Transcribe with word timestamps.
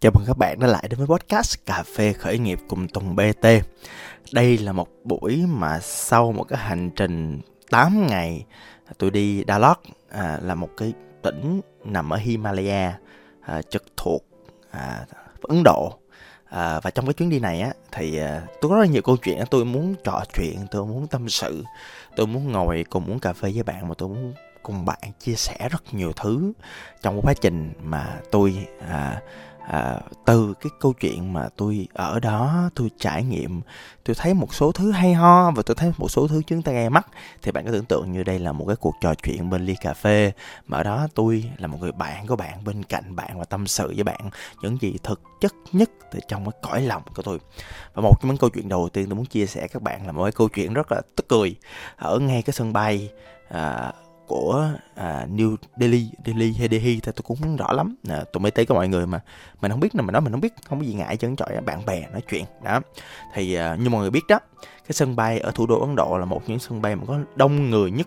Chào 0.00 0.12
mừng 0.14 0.24
các 0.26 0.38
bạn 0.38 0.60
đã 0.60 0.66
lại 0.66 0.84
đến 0.90 0.98
với 0.98 1.06
podcast 1.06 1.56
Cà 1.66 1.82
phê 1.96 2.12
khởi 2.12 2.38
nghiệp 2.38 2.58
cùng 2.68 2.88
Tùng 2.88 3.16
BT. 3.16 3.46
Đây 4.32 4.58
là 4.58 4.72
một 4.72 4.88
buổi 5.04 5.44
mà 5.48 5.80
sau 5.80 6.32
một 6.32 6.44
cái 6.44 6.58
hành 6.58 6.90
trình 6.90 7.40
8 7.70 8.06
ngày 8.06 8.44
tôi 8.98 9.10
đi 9.10 9.44
dalat 9.48 9.78
à, 10.10 10.38
là 10.42 10.54
một 10.54 10.68
cái 10.76 10.92
tỉnh 11.22 11.60
nằm 11.84 12.10
ở 12.10 12.16
Himalaya 12.16 12.98
à, 13.40 13.62
trực 13.62 13.84
thuộc 13.96 14.24
à, 14.70 15.06
Ấn 15.42 15.62
Độ. 15.64 15.98
À, 16.44 16.80
và 16.80 16.90
trong 16.90 17.06
cái 17.06 17.14
chuyến 17.14 17.30
đi 17.30 17.38
này 17.38 17.60
á 17.60 17.72
thì 17.92 18.18
à, 18.18 18.42
tôi 18.60 18.68
có 18.68 18.76
rất 18.76 18.80
là 18.80 18.86
nhiều 18.86 19.02
câu 19.02 19.16
chuyện 19.16 19.38
tôi 19.50 19.64
muốn 19.64 19.94
trò 20.04 20.22
chuyện, 20.34 20.66
tôi 20.70 20.86
muốn 20.86 21.06
tâm 21.06 21.28
sự, 21.28 21.64
tôi 22.16 22.26
muốn 22.26 22.52
ngồi 22.52 22.84
cùng 22.90 23.06
uống 23.06 23.18
cà 23.18 23.32
phê 23.32 23.50
với 23.54 23.62
bạn 23.62 23.88
mà 23.88 23.94
tôi 23.98 24.08
muốn 24.08 24.34
cùng 24.62 24.84
bạn 24.84 24.98
chia 25.20 25.34
sẻ 25.34 25.68
rất 25.70 25.94
nhiều 25.94 26.12
thứ 26.16 26.52
trong 27.02 27.20
quá 27.22 27.34
trình 27.40 27.72
mà 27.82 28.20
tôi 28.30 28.66
à, 28.88 29.20
à, 29.66 30.00
từ 30.24 30.54
cái 30.60 30.70
câu 30.80 30.92
chuyện 30.92 31.32
mà 31.32 31.48
tôi 31.56 31.88
ở 31.92 32.20
đó 32.20 32.70
tôi 32.74 32.90
trải 32.98 33.24
nghiệm 33.24 33.60
tôi 34.04 34.14
thấy 34.14 34.34
một 34.34 34.54
số 34.54 34.72
thứ 34.72 34.90
hay 34.90 35.14
ho 35.14 35.50
và 35.50 35.62
tôi 35.66 35.74
thấy 35.74 35.92
một 35.98 36.10
số 36.10 36.28
thứ 36.28 36.42
chúng 36.46 36.62
ta 36.62 36.72
gai 36.72 36.90
mắt 36.90 37.06
thì 37.42 37.52
bạn 37.52 37.64
có 37.64 37.72
tưởng 37.72 37.84
tượng 37.84 38.12
như 38.12 38.22
đây 38.22 38.38
là 38.38 38.52
một 38.52 38.64
cái 38.66 38.76
cuộc 38.76 38.94
trò 39.00 39.14
chuyện 39.14 39.50
bên 39.50 39.66
ly 39.66 39.74
cà 39.80 39.94
phê 39.94 40.32
mà 40.66 40.78
ở 40.78 40.82
đó 40.82 41.08
tôi 41.14 41.44
là 41.58 41.66
một 41.66 41.78
người 41.80 41.92
bạn 41.92 42.26
của 42.26 42.36
bạn 42.36 42.64
bên 42.64 42.82
cạnh 42.82 43.16
bạn 43.16 43.38
và 43.38 43.44
tâm 43.44 43.66
sự 43.66 43.92
với 43.94 44.04
bạn 44.04 44.30
những 44.62 44.78
gì 44.80 44.94
thực 45.02 45.20
chất 45.40 45.52
nhất 45.72 45.90
từ 46.12 46.20
trong 46.28 46.44
cái 46.44 46.60
cõi 46.62 46.82
lòng 46.82 47.02
của 47.14 47.22
tôi. 47.22 47.38
Và 47.94 48.02
một 48.02 48.20
trong 48.20 48.28
những 48.28 48.36
câu 48.36 48.50
chuyện 48.50 48.68
đầu 48.68 48.88
tiên 48.88 49.06
tôi 49.06 49.14
muốn 49.14 49.26
chia 49.26 49.46
sẻ 49.46 49.68
các 49.68 49.82
bạn 49.82 50.06
là 50.06 50.12
một 50.12 50.22
cái 50.22 50.32
câu 50.32 50.48
chuyện 50.48 50.74
rất 50.74 50.92
là 50.92 51.02
tức 51.16 51.28
cười. 51.28 51.56
Ở 51.96 52.18
ngay 52.18 52.42
cái 52.42 52.54
sân 52.54 52.72
bay 52.72 53.10
à, 53.48 53.92
của 54.26 54.70
à, 54.94 55.26
New 55.34 55.56
Delhi, 55.76 56.10
Delhi 56.26 56.52
hay 56.52 56.68
Delhi 56.68 57.00
thì 57.00 57.12
tôi 57.12 57.22
cũng 57.24 57.36
không 57.40 57.56
rõ 57.56 57.72
lắm. 57.72 57.96
À, 58.08 58.24
tụi 58.32 58.40
mấy 58.40 58.50
tế 58.50 58.64
của 58.64 58.74
mọi 58.74 58.88
người 58.88 59.06
mà 59.06 59.20
mình 59.60 59.70
không 59.70 59.80
biết 59.80 59.94
là 59.94 60.02
mình 60.02 60.12
nói 60.12 60.20
mình 60.20 60.32
không 60.32 60.40
biết, 60.40 60.54
không 60.68 60.78
có 60.78 60.84
gì 60.84 60.94
ngại 60.94 61.16
chân 61.16 61.36
chọi 61.36 61.60
bạn 61.60 61.86
bè 61.86 62.08
nói 62.12 62.22
chuyện 62.30 62.44
đó. 62.64 62.80
Thì 63.34 63.54
à, 63.54 63.76
như 63.80 63.90
mọi 63.90 64.00
người 64.00 64.10
biết 64.10 64.24
đó, 64.28 64.38
cái 64.62 64.92
sân 64.92 65.16
bay 65.16 65.38
ở 65.38 65.50
thủ 65.50 65.66
đô 65.66 65.80
Ấn 65.80 65.96
Độ 65.96 66.18
là 66.18 66.24
một 66.24 66.40
trong 66.42 66.50
những 66.50 66.58
sân 66.58 66.82
bay 66.82 66.96
mà 66.96 67.02
có 67.06 67.18
đông 67.36 67.70
người 67.70 67.90
nhất 67.90 68.06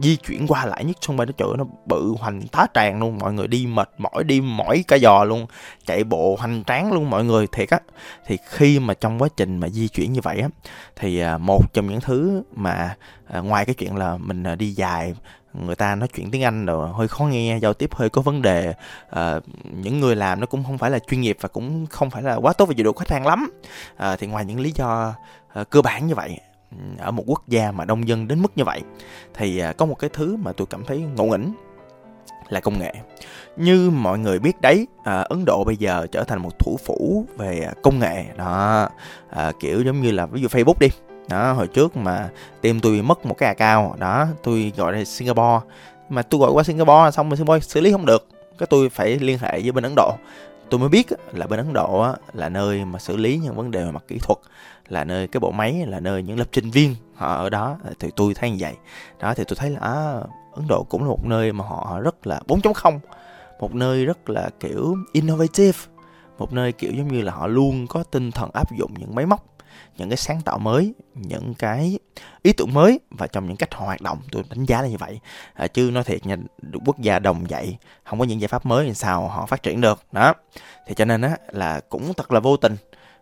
di 0.00 0.16
chuyển 0.16 0.46
qua 0.48 0.66
lại 0.66 0.84
nhất 0.84 0.96
sân 1.00 1.16
bay 1.16 1.26
nó 1.26 1.32
chở 1.36 1.46
nó 1.58 1.64
bự 1.86 2.14
hoành 2.18 2.42
tá 2.42 2.66
tràn 2.74 3.00
luôn. 3.00 3.18
Mọi 3.18 3.32
người 3.32 3.46
đi 3.46 3.66
mệt 3.66 3.90
mỏi 3.98 4.24
đi 4.24 4.40
mỏi 4.40 4.84
cả 4.88 4.98
giò 4.98 5.24
luôn. 5.24 5.46
Chạy 5.86 6.04
bộ 6.04 6.36
hoành 6.38 6.64
tráng 6.64 6.92
luôn 6.92 7.10
mọi 7.10 7.24
người 7.24 7.46
thiệt 7.46 7.70
á. 7.70 7.80
Thì 8.26 8.38
khi 8.48 8.78
mà 8.78 8.94
trong 8.94 9.22
quá 9.22 9.28
trình 9.36 9.58
mà 9.58 9.68
di 9.68 9.88
chuyển 9.88 10.12
như 10.12 10.20
vậy 10.20 10.40
á 10.40 10.48
thì 10.96 11.18
à, 11.18 11.38
một 11.38 11.72
trong 11.72 11.86
những 11.86 12.00
thứ 12.00 12.42
mà 12.54 12.96
à, 13.26 13.40
ngoài 13.40 13.64
cái 13.64 13.74
chuyện 13.74 13.96
là 13.96 14.16
mình 14.16 14.42
à, 14.42 14.54
đi 14.54 14.70
dài 14.70 15.14
người 15.54 15.74
ta 15.74 15.94
nói 15.94 16.08
chuyện 16.08 16.30
tiếng 16.30 16.42
Anh 16.42 16.66
rồi 16.66 16.88
hơi 16.92 17.08
khó 17.08 17.24
nghe 17.24 17.58
giao 17.58 17.74
tiếp 17.74 17.94
hơi 17.94 18.08
có 18.08 18.22
vấn 18.22 18.42
đề 18.42 18.74
à, 19.10 19.40
những 19.64 20.00
người 20.00 20.16
làm 20.16 20.40
nó 20.40 20.46
cũng 20.46 20.64
không 20.64 20.78
phải 20.78 20.90
là 20.90 20.98
chuyên 20.98 21.20
nghiệp 21.20 21.36
và 21.40 21.48
cũng 21.48 21.86
không 21.86 22.10
phải 22.10 22.22
là 22.22 22.34
quá 22.34 22.52
tốt 22.52 22.66
về 22.66 22.74
dịch 22.76 22.84
vụ 22.84 22.92
khách 22.92 23.10
hàng 23.10 23.26
lắm. 23.26 23.50
À, 23.96 24.16
thì 24.16 24.26
ngoài 24.26 24.44
những 24.44 24.60
lý 24.60 24.72
do 24.74 25.14
à, 25.54 25.64
cơ 25.64 25.82
bản 25.82 26.06
như 26.06 26.14
vậy 26.14 26.40
ở 26.98 27.10
một 27.10 27.24
quốc 27.26 27.48
gia 27.48 27.70
mà 27.70 27.84
đông 27.84 28.08
dân 28.08 28.28
đến 28.28 28.42
mức 28.42 28.52
như 28.56 28.64
vậy 28.64 28.80
thì 29.34 29.58
à, 29.58 29.72
có 29.72 29.86
một 29.86 29.98
cái 29.98 30.10
thứ 30.12 30.36
mà 30.36 30.52
tôi 30.52 30.66
cảm 30.70 30.84
thấy 30.84 31.04
ngộ 31.16 31.24
nghĩnh 31.24 31.52
là 32.48 32.60
công 32.60 32.78
nghệ. 32.78 32.94
Như 33.56 33.90
mọi 33.90 34.18
người 34.18 34.38
biết 34.38 34.60
đấy 34.60 34.86
à, 35.04 35.20
ấn 35.20 35.44
độ 35.44 35.64
bây 35.64 35.76
giờ 35.76 36.06
trở 36.12 36.24
thành 36.24 36.42
một 36.42 36.58
thủ 36.58 36.76
phủ 36.84 37.26
về 37.36 37.68
công 37.82 37.98
nghệ. 37.98 38.24
Đó 38.36 38.88
à, 39.30 39.52
kiểu 39.60 39.82
giống 39.82 40.00
như 40.00 40.10
là 40.10 40.26
ví 40.26 40.40
dụ 40.40 40.48
facebook 40.48 40.78
đi. 40.80 40.88
Đó 41.28 41.52
hồi 41.52 41.66
trước 41.66 41.96
mà 41.96 42.28
team 42.60 42.80
tôi 42.80 43.02
mất 43.02 43.26
một 43.26 43.34
cái 43.38 43.54
account 43.54 44.00
đó 44.00 44.26
tôi 44.42 44.72
gọi 44.76 44.92
là 44.92 45.04
singapore. 45.04 45.60
Mà 46.08 46.22
tôi 46.22 46.40
gọi 46.40 46.50
qua 46.52 46.62
singapore 46.62 47.10
xong 47.10 47.28
rồi 47.28 47.36
singapore 47.36 47.60
xử 47.60 47.80
lý 47.80 47.92
không 47.92 48.06
được. 48.06 48.28
Cái 48.58 48.66
tôi 48.70 48.88
phải 48.88 49.18
liên 49.18 49.38
hệ 49.38 49.60
với 49.60 49.72
bên 49.72 49.84
ấn 49.84 49.94
độ 49.96 50.14
tôi 50.72 50.78
mới 50.78 50.88
biết 50.88 51.06
là 51.32 51.46
bên 51.46 51.58
ấn 51.58 51.72
độ 51.72 52.06
là 52.32 52.48
nơi 52.48 52.84
mà 52.84 52.98
xử 52.98 53.16
lý 53.16 53.38
những 53.38 53.54
vấn 53.54 53.70
đề 53.70 53.84
về 53.84 53.90
mặt 53.90 54.04
kỹ 54.08 54.18
thuật 54.18 54.38
là 54.88 55.04
nơi 55.04 55.28
cái 55.28 55.40
bộ 55.40 55.50
máy 55.50 55.84
là 55.86 56.00
nơi 56.00 56.22
những 56.22 56.38
lập 56.38 56.48
trình 56.52 56.70
viên 56.70 56.96
họ 57.14 57.34
ở 57.34 57.50
đó. 57.50 57.78
Thì 57.98 58.08
tôi 58.16 58.34
thấy 58.34 58.50
như 58.50 58.56
vậy. 58.60 58.74
Đó 59.20 59.34
thì 59.34 59.44
tôi 59.48 59.56
thấy 59.56 59.70
là 59.70 59.80
à, 59.80 60.20
ấn 60.52 60.66
độ 60.68 60.86
cũng 60.88 61.02
là 61.02 61.08
một 61.08 61.26
nơi 61.26 61.52
mà 61.52 61.64
họ 61.64 62.00
rất 62.00 62.26
là 62.26 62.40
4.0 62.46 62.98
một 63.60 63.74
nơi 63.74 64.04
rất 64.04 64.30
là 64.30 64.50
kiểu 64.60 64.96
innovative 65.12 65.78
một 66.38 66.52
nơi 66.52 66.72
kiểu 66.72 66.92
giống 66.92 67.08
như 67.08 67.22
là 67.22 67.32
họ 67.32 67.46
luôn 67.46 67.86
có 67.86 68.04
tinh 68.10 68.30
thần 68.30 68.50
áp 68.54 68.72
dụng 68.78 68.94
những 68.98 69.14
máy 69.14 69.26
móc 69.26 69.51
những 69.96 70.08
cái 70.08 70.16
sáng 70.16 70.40
tạo 70.40 70.58
mới 70.58 70.94
những 71.14 71.54
cái 71.54 71.98
ý 72.42 72.52
tưởng 72.52 72.74
mới 72.74 73.00
và 73.10 73.26
trong 73.26 73.46
những 73.46 73.56
cách 73.56 73.74
họ 73.74 73.86
hoạt 73.86 74.00
động 74.00 74.18
tôi 74.32 74.42
đánh 74.50 74.64
giá 74.64 74.82
là 74.82 74.88
như 74.88 74.96
vậy. 74.98 75.20
À, 75.54 75.66
chứ 75.66 75.90
nói 75.92 76.04
thiệt 76.04 76.26
nha 76.26 76.36
quốc 76.86 76.98
gia 76.98 77.18
đồng 77.18 77.50
dạy 77.50 77.78
không 78.04 78.18
có 78.18 78.24
những 78.24 78.40
giải 78.40 78.48
pháp 78.48 78.66
mới 78.66 78.86
thì 78.86 78.94
sao 78.94 79.28
họ 79.28 79.46
phát 79.46 79.62
triển 79.62 79.80
được. 79.80 80.02
Đó. 80.12 80.34
Thì 80.86 80.94
cho 80.94 81.04
nên 81.04 81.22
á 81.22 81.36
là 81.52 81.80
cũng 81.88 82.12
thật 82.14 82.32
là 82.32 82.40
vô 82.40 82.56
tình 82.56 82.76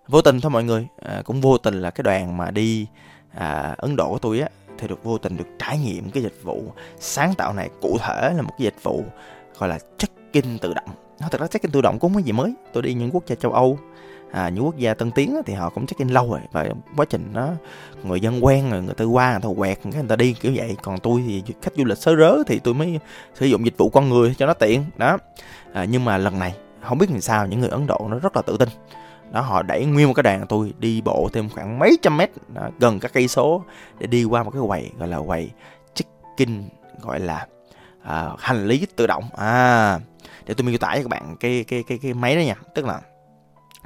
vô 0.09 0.23
tình 0.23 0.41
thôi 0.41 0.51
mọi 0.51 0.65
người. 0.65 0.87
À, 1.03 1.23
cũng 1.25 1.41
vô 1.41 1.59
tình 1.59 1.81
là 1.81 1.91
cái 1.91 2.03
đoàn 2.03 2.37
mà 2.37 2.51
đi 2.51 2.87
à, 3.35 3.75
ấn 3.79 3.97
độ 3.97 4.09
của 4.09 4.19
tôi 4.19 4.41
á 4.41 4.49
thì 4.79 4.89
được 4.89 5.05
vô 5.05 5.19
tình 5.19 5.37
được 5.37 5.47
trải 5.59 5.79
nghiệm 5.79 6.11
cái 6.11 6.23
dịch 6.23 6.39
vụ 6.43 6.73
sáng 7.01 7.35
tạo 7.35 7.53
này. 7.53 7.69
Cụ 7.81 7.99
thể 8.01 8.33
là 8.37 8.43
một 8.43 8.51
cái 8.59 8.65
dịch 8.65 8.83
vụ 8.83 9.05
gọi 9.59 9.69
là 9.69 9.79
check-in 9.99 10.59
tự 10.59 10.75
động. 10.75 10.89
Nó 11.21 11.29
thật 11.31 11.41
ra 11.41 11.47
check-in 11.47 11.73
tự 11.73 11.81
động 11.81 11.99
cũng 11.99 12.13
không 12.13 12.23
có 12.23 12.27
gì 12.27 12.33
mới. 12.33 12.55
Tôi 12.73 12.83
đi 12.83 12.95
những 12.95 13.11
quốc 13.13 13.27
gia 13.27 13.35
châu 13.35 13.53
âu 13.53 13.79
à, 14.33 14.49
những 14.49 14.65
quốc 14.65 14.77
gia 14.77 14.95
tân 14.95 15.11
tiến 15.11 15.43
thì 15.47 15.55
họ 15.55 15.71
cũng 15.71 15.87
check 15.87 15.99
in 15.99 16.09
lâu 16.09 16.31
rồi 16.31 16.41
và 16.53 16.69
quá 16.97 17.07
trình 17.11 17.33
đó 17.33 17.51
người 18.03 18.21
dân 18.21 18.45
quen 18.45 18.71
rồi 18.71 18.83
người 18.83 18.95
ta 18.95 19.05
qua 19.05 19.31
người 19.31 19.41
ta 19.41 19.49
quẹt 19.57 19.79
cái 19.83 19.93
người 19.93 20.09
ta 20.09 20.17
đi 20.17 20.33
kiểu 20.33 20.53
vậy. 20.55 20.77
Còn 20.83 20.99
tôi 20.99 21.23
thì 21.27 21.43
khách 21.63 21.73
du 21.77 21.85
lịch 21.85 21.99
sớ 21.99 22.17
rớ 22.17 22.35
thì 22.47 22.59
tôi 22.59 22.75
mới 22.75 22.99
sử 23.35 23.47
dụng 23.47 23.65
dịch 23.65 23.77
vụ 23.79 23.91
con 23.91 24.09
người 24.09 24.35
cho 24.39 24.47
nó 24.47 24.55
tiện 24.55 24.85
đó. 24.97 25.19
À, 25.73 25.85
nhưng 25.85 26.05
mà 26.05 26.19
lần 26.19 26.39
này 26.39 26.55
không 26.81 26.99
biết 26.99 27.11
làm 27.11 27.21
sao 27.21 27.47
những 27.47 27.61
người 27.61 27.71
ấn 27.71 27.87
độ 27.87 28.07
nó 28.11 28.19
rất 28.19 28.37
là 28.37 28.43
tự 28.43 28.57
tin. 28.57 28.69
Đó 29.33 29.41
họ 29.41 29.63
đẩy 29.63 29.85
nguyên 29.85 30.09
một 30.09 30.15
cái 30.15 30.23
đoàn 30.23 30.47
tôi 30.49 30.73
đi 30.79 31.01
bộ 31.01 31.29
thêm 31.33 31.49
khoảng 31.49 31.79
mấy 31.79 31.99
trăm 32.03 32.17
mét 32.17 32.31
đó, 32.55 32.69
gần 32.81 33.01
các 33.01 33.13
cây 33.13 33.29
số 33.29 33.65
để 33.99 34.07
đi 34.07 34.25
qua 34.25 34.43
một 34.43 34.51
cái 34.51 34.63
quầy 34.67 34.91
gọi 34.99 35.09
là 35.09 35.21
quầy 35.27 35.51
check-in 35.95 36.63
gọi 37.01 37.21
là 37.21 37.47
à, 38.03 38.29
hành 38.39 38.67
lý 38.67 38.87
tự 38.97 39.07
động. 39.07 39.25
À 39.37 39.99
để 40.47 40.55
tôi 40.55 40.67
miêu 40.67 40.79
tả 40.79 40.93
cho 40.95 41.03
các 41.03 41.09
bạn 41.09 41.37
cái 41.41 41.65
cái 41.69 41.83
cái 41.83 41.99
cái 42.03 42.15
máy 42.15 42.37
đó 42.37 42.41
nha. 42.41 42.55
Tức 42.75 42.85
là 42.85 43.01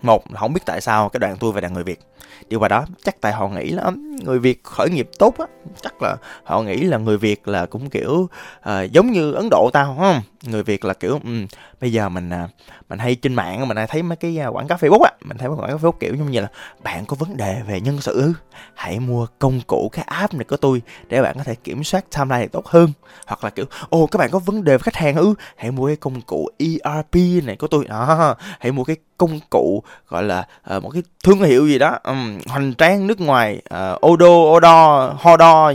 một 0.02 0.32
là 0.32 0.40
không 0.40 0.52
biết 0.52 0.60
tại 0.66 0.80
sao 0.80 1.08
cái 1.08 1.20
đoàn 1.20 1.36
tôi 1.40 1.52
về 1.52 1.60
đàn 1.60 1.72
người 1.72 1.84
việt 1.84 2.00
điều 2.48 2.60
mà 2.60 2.68
đó 2.68 2.86
chắc 3.04 3.20
tại 3.20 3.32
họ 3.32 3.48
nghĩ 3.48 3.70
là 3.70 3.92
người 4.24 4.38
việt 4.38 4.64
khởi 4.64 4.90
nghiệp 4.90 5.08
tốt 5.18 5.34
á 5.38 5.46
chắc 5.82 6.02
là 6.02 6.16
họ 6.44 6.62
nghĩ 6.62 6.76
là 6.76 6.98
người 6.98 7.18
việt 7.18 7.48
là 7.48 7.66
cũng 7.66 7.90
kiểu 7.90 8.28
uh, 8.68 8.92
giống 8.92 9.12
như 9.12 9.32
ấn 9.32 9.48
độ 9.50 9.70
tao 9.72 9.96
không? 9.98 10.22
Người 10.42 10.62
việt 10.62 10.84
là 10.84 10.94
kiểu 10.94 11.20
um, 11.24 11.46
bây 11.80 11.92
giờ 11.92 12.08
mình 12.08 12.30
uh, 12.44 12.50
mình 12.88 12.98
hay 12.98 13.14
trên 13.14 13.34
mạng 13.34 13.68
mình 13.68 13.76
hay 13.76 13.86
thấy 13.86 14.02
mấy 14.02 14.16
cái 14.16 14.38
à, 14.38 14.46
quảng 14.46 14.68
cáo 14.68 14.78
facebook 14.78 15.02
á 15.02 15.10
mình 15.24 15.38
thấy 15.38 15.48
mấy 15.48 15.58
quảng 15.58 15.68
cáo 15.68 15.78
facebook 15.78 15.98
kiểu 16.00 16.14
như 16.14 16.40
là 16.40 16.48
bạn 16.82 17.06
có 17.06 17.16
vấn 17.16 17.36
đề 17.36 17.62
về 17.68 17.80
nhân 17.80 18.00
sự 18.00 18.32
hãy 18.74 19.00
mua 19.00 19.26
công 19.38 19.60
cụ 19.66 19.90
cái 19.92 20.04
app 20.08 20.34
này 20.34 20.44
của 20.44 20.56
tôi 20.56 20.82
để 21.08 21.22
bạn 21.22 21.34
có 21.38 21.44
thể 21.44 21.54
kiểm 21.54 21.84
soát 21.84 22.04
timeline 22.16 22.38
này 22.38 22.48
tốt 22.48 22.66
hơn. 22.66 22.92
Hoặc 23.26 23.44
là 23.44 23.50
kiểu 23.50 23.64
ô 23.88 24.06
các 24.06 24.18
bạn 24.18 24.30
có 24.30 24.38
vấn 24.38 24.64
đề 24.64 24.72
với 24.72 24.78
khách 24.78 24.96
hàng 24.96 25.16
ư? 25.16 25.34
Hãy 25.56 25.70
mua 25.70 25.86
cái 25.86 25.96
công 25.96 26.20
cụ 26.20 26.48
erp 26.58 27.44
này 27.44 27.56
của 27.56 27.66
tôi. 27.66 27.84
Đó 27.84 28.36
hãy 28.60 28.72
mua 28.72 28.84
cái 28.84 28.96
công 29.18 29.40
cụ 29.50 29.82
gọi 30.08 30.22
là 30.22 30.46
uh, 30.76 30.82
một 30.82 30.90
cái 30.90 31.02
thương 31.24 31.40
hiệu 31.40 31.66
gì 31.66 31.78
đó 31.78 31.98
um, 32.04 32.23
hoành 32.46 32.74
tráng 32.74 33.06
nước 33.06 33.20
ngoài 33.20 33.62
uh, 33.74 34.06
odo 34.06 34.26
odo 34.56 35.06
hodo 35.18 35.72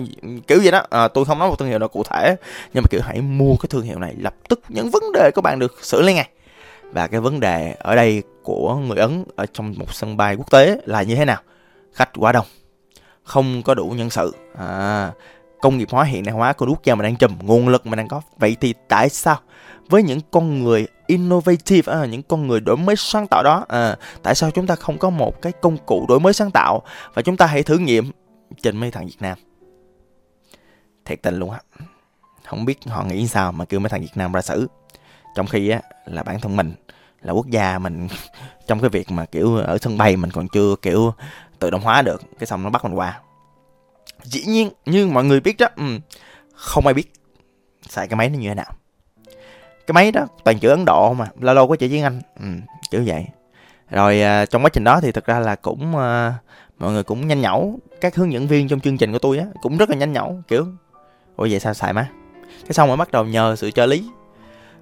kiểu 0.47 0.61
gì 0.61 0.71
đó. 0.71 0.79
Uh, 0.79 1.13
tôi 1.13 1.25
không 1.25 1.39
nói 1.39 1.49
một 1.49 1.59
thương 1.59 1.67
hiệu 1.67 1.79
nào 1.79 1.87
cụ 1.87 2.03
thể 2.03 2.35
nhưng 2.73 2.83
mà 2.83 2.87
kiểu 2.89 3.01
hãy 3.03 3.21
mua 3.21 3.55
cái 3.55 3.67
thương 3.69 3.83
hiệu 3.83 3.99
này 3.99 4.15
lập 4.17 4.33
tức 4.49 4.61
những 4.69 4.89
vấn 4.89 5.03
đề 5.13 5.31
các 5.35 5.43
bạn 5.43 5.59
được 5.59 5.77
xử 5.81 6.01
lý 6.01 6.13
ngay. 6.13 6.29
Và 6.91 7.07
cái 7.07 7.19
vấn 7.19 7.39
đề 7.39 7.75
ở 7.79 7.95
đây 7.95 8.23
của 8.43 8.75
người 8.75 8.97
ấn 8.97 9.23
ở 9.35 9.45
trong 9.53 9.73
một 9.77 9.93
sân 9.93 10.17
bay 10.17 10.35
quốc 10.35 10.51
tế 10.51 10.81
là 10.85 11.03
như 11.03 11.15
thế 11.15 11.25
nào? 11.25 11.41
Khách 11.93 12.09
quá 12.17 12.31
đông 12.31 12.45
không 13.23 13.63
có 13.63 13.73
đủ 13.73 13.93
nhân 13.97 14.09
sự. 14.09 14.35
À, 14.57 15.11
công 15.61 15.77
nghiệp 15.77 15.87
hóa 15.91 16.03
hiện 16.03 16.25
đại 16.25 16.35
hóa 16.35 16.53
của 16.53 16.66
quốc 16.66 16.83
gia 16.83 16.95
mà 16.95 17.03
đang 17.03 17.16
trùm 17.16 17.31
nguồn 17.41 17.67
lực 17.67 17.87
mà 17.87 17.95
đang 17.95 18.07
có. 18.07 18.21
Vậy 18.37 18.57
thì 18.61 18.73
tại 18.87 19.09
sao 19.09 19.37
với 19.89 20.03
những 20.03 20.19
con 20.31 20.63
người 20.63 20.87
innovative 21.09 21.94
à, 21.94 22.06
những 22.06 22.24
con 22.24 22.47
người 22.47 22.59
đổi 22.59 22.78
mới 22.78 22.96
sáng 22.96 23.28
tạo 23.28 23.44
đó. 23.44 23.66
À, 23.68 23.96
tại 24.23 24.35
sao 24.35 24.52
chúng 24.52 24.67
ta 24.67 24.76
không 24.76 24.97
có 24.97 25.09
một 25.09 25.41
cái 25.41 25.53
công 25.61 25.78
cụ 25.78 26.06
đổi 26.09 26.20
mới 26.20 26.34
sáng 26.34 26.52
tạo? 26.52 26.82
Và 27.14 27.22
chúng 27.22 27.38
ta 27.38 27.46
hãy 27.46 27.64
thử 27.64 27.78
nghiệm 27.78 28.11
trên 28.61 28.78
mấy 28.78 28.91
thằng 28.91 29.06
Việt 29.06 29.17
Nam. 29.20 29.38
Thiệt 31.06 31.22
tình 31.22 31.40
luôn 31.40 31.52
á. 31.52 31.59
Không 32.46 32.66
biết 32.66 32.78
họ 32.88 33.03
nghĩ 33.03 33.28
sao 33.28 33.52
mà 33.52 33.66
kêu 33.66 33.79
mấy 33.79 33.90
thằng 33.90 34.02
Việt 34.02 34.11
Nam 34.16 34.34
ra 34.34 34.41
xử. 34.41 34.67
Trong 35.35 35.47
khi 35.47 35.70
á 35.70 35.82
là 36.06 36.23
bản 36.23 36.40
thân 36.40 36.56
mình 36.56 36.73
là 37.22 37.34
quốc 37.34 37.47
gia 37.47 37.79
mình 37.79 38.08
trong 38.67 38.79
cái 38.79 38.90
việc 38.90 39.12
mà 39.12 39.26
kiểu 39.26 39.58
ở 39.58 39.78
sân 39.78 39.97
bay 39.97 40.16
mình 40.16 40.32
còn 40.32 40.47
chưa 40.47 40.76
kiểu 40.82 41.14
tự 41.59 41.70
động 41.70 41.82
hóa 41.82 42.02
được 42.02 42.22
cái 42.40 42.47
xong 42.47 42.64
nó 42.64 42.70
bắt 42.70 42.84
mình 42.84 42.94
qua. 42.94 43.20
Dĩ 44.23 44.44
nhiên 44.46 44.70
như 44.85 45.08
mọi 45.08 45.23
người 45.23 45.40
biết 45.40 45.58
đó 45.58 45.67
không 46.53 46.88
ai 46.88 46.94
biết 46.94 47.14
xài 47.90 48.08
cái 48.08 48.17
máy 48.17 48.29
nó 48.29 48.38
như 48.40 48.50
thế 48.50 48.55
nào 48.55 48.73
cái 49.90 49.94
máy 49.94 50.12
đó 50.12 50.28
toàn 50.44 50.59
chữ 50.59 50.70
ấn 50.70 50.86
độ 50.86 51.14
mà 51.14 51.28
lâu 51.40 51.56
lâu 51.56 51.68
có 51.68 51.76
chữ 51.76 51.88
tiếng 51.88 52.03
anh 52.03 52.22
ừ, 52.40 52.46
chữ 52.91 53.03
vậy. 53.06 53.26
Rồi 53.90 54.22
à, 54.22 54.46
trong 54.46 54.64
quá 54.64 54.70
trình 54.74 54.84
đó 54.84 55.00
thì 55.02 55.12
thực 55.12 55.26
ra 55.26 55.40
là 55.40 55.56
cũng 55.56 55.97
à, 55.97 56.34
mọi 56.80 56.91
người 56.91 57.03
cũng 57.03 57.28
nhanh 57.28 57.41
nhẩu 57.41 57.80
các 58.02 58.16
hướng 58.16 58.34
dẫn 58.34 58.47
viên 58.47 58.68
trong 58.68 58.80
chương 58.80 58.97
trình 58.97 59.12
của 59.12 59.20
tôi 59.20 59.38
á 59.38 59.46
cũng 59.62 59.78
rất 59.78 59.90
là 59.90 59.96
nhanh 59.96 60.14
nhẩu 60.14 60.41
kiểu 60.47 60.66
ôi 61.36 61.47
vậy 61.52 61.59
sao 61.59 61.74
xài 61.74 61.94
má? 61.94 62.09
Cái 62.62 62.74
xong 62.74 62.88
rồi 62.88 62.97
bắt 62.97 63.12
đầu 63.12 63.26
nhờ 63.26 63.56
sự 63.56 63.72
trợ 63.72 63.86
lý 63.86 64.09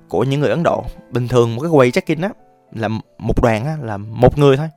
của 0.07 0.23
những 0.23 0.39
người 0.39 0.49
ấn 0.49 0.63
độ. 0.63 0.85
Bình 1.11 1.27
thường 1.27 1.55
một 1.55 1.61
cái 1.61 1.71
quầy 1.71 1.91
check 1.91 2.07
in 2.07 2.21
á 2.21 2.29
là 2.71 2.87
một 3.17 3.41
đoàn 3.41 3.65
á, 3.65 3.77
là 3.81 3.97
một 3.97 4.37
người 4.37 4.57
thôi. 4.57 4.69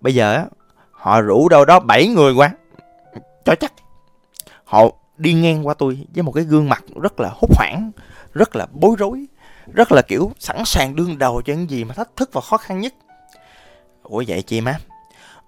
Bây 0.00 0.14
giờ 0.14 0.34
á 0.34 0.46
họ 0.90 1.20
rủ 1.20 1.48
đâu 1.48 1.64
đó 1.64 1.80
bảy 1.80 2.06
người 2.06 2.34
qua 2.34 2.50
cho 3.44 3.54
chắc. 3.54 3.72
Họ 4.64 4.84
đi 5.16 5.32
ngang 5.32 5.66
qua 5.66 5.74
tôi 5.74 6.06
với 6.14 6.22
một 6.22 6.32
cái 6.32 6.44
gương 6.44 6.68
mặt 6.68 6.84
rất 7.02 7.20
là 7.20 7.28
hốt 7.32 7.48
hoảng 7.56 7.90
rất 8.36 8.56
là 8.56 8.66
bối 8.72 8.96
rối 8.98 9.26
rất 9.74 9.92
là 9.92 10.02
kiểu 10.02 10.32
sẵn 10.38 10.62
sàng 10.66 10.96
đương 10.96 11.18
đầu 11.18 11.42
cho 11.42 11.52
những 11.52 11.70
gì 11.70 11.84
mà 11.84 11.94
thách 11.94 12.16
thức 12.16 12.30
và 12.32 12.40
khó 12.40 12.56
khăn 12.56 12.80
nhất. 12.80 12.94
Ủa 14.02 14.24
vậy 14.26 14.42
chị 14.42 14.60
má? 14.60 14.78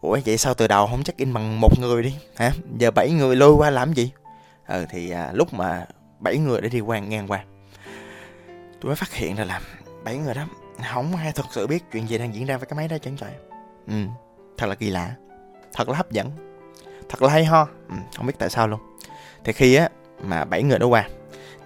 Ủa 0.00 0.18
vậy 0.24 0.38
sao 0.38 0.54
từ 0.54 0.66
đầu 0.66 0.86
không 0.86 1.02
check 1.02 1.18
in 1.18 1.32
bằng 1.32 1.60
một 1.60 1.78
người 1.80 2.02
đi? 2.02 2.14
Hả? 2.36 2.52
Giờ 2.78 2.90
bảy 2.90 3.10
người 3.10 3.36
lôi 3.36 3.52
qua 3.52 3.70
làm 3.70 3.92
gì? 3.92 4.12
Ừ 4.68 4.86
thì 4.90 5.10
à, 5.10 5.30
lúc 5.32 5.54
mà 5.54 5.86
bảy 6.18 6.38
người 6.38 6.60
đã 6.60 6.68
đi 6.68 6.80
qua 6.80 6.98
ngang 6.98 7.28
qua. 7.28 7.44
Tôi 8.80 8.88
mới 8.88 8.96
phát 8.96 9.12
hiện 9.12 9.36
ra 9.36 9.44
là 9.44 9.60
bảy 10.04 10.16
người 10.16 10.34
đó 10.34 10.42
không 10.92 11.16
ai 11.16 11.32
thật 11.32 11.46
sự 11.50 11.66
biết 11.66 11.84
chuyện 11.92 12.08
gì 12.08 12.18
đang 12.18 12.34
diễn 12.34 12.46
ra 12.46 12.56
với 12.56 12.66
cái 12.66 12.76
máy 12.76 12.88
đó 12.88 12.96
chẳng 13.02 13.16
trời 13.16 13.30
ừ 13.86 13.94
thật 14.56 14.66
là 14.66 14.74
kỳ 14.74 14.90
lạ 14.90 15.14
thật 15.72 15.88
là 15.88 15.96
hấp 15.96 16.10
dẫn 16.10 16.30
thật 17.08 17.22
là 17.22 17.28
hay 17.28 17.44
ho. 17.44 17.68
Ừ, 17.88 17.94
không 18.16 18.26
biết 18.26 18.34
tại 18.38 18.50
sao 18.50 18.68
luôn. 18.68 18.80
Thì 19.44 19.52
khi 19.52 19.74
á 19.74 19.88
mà 20.22 20.44
bảy 20.44 20.62
người 20.62 20.78
đó 20.78 20.86
qua 20.86 21.08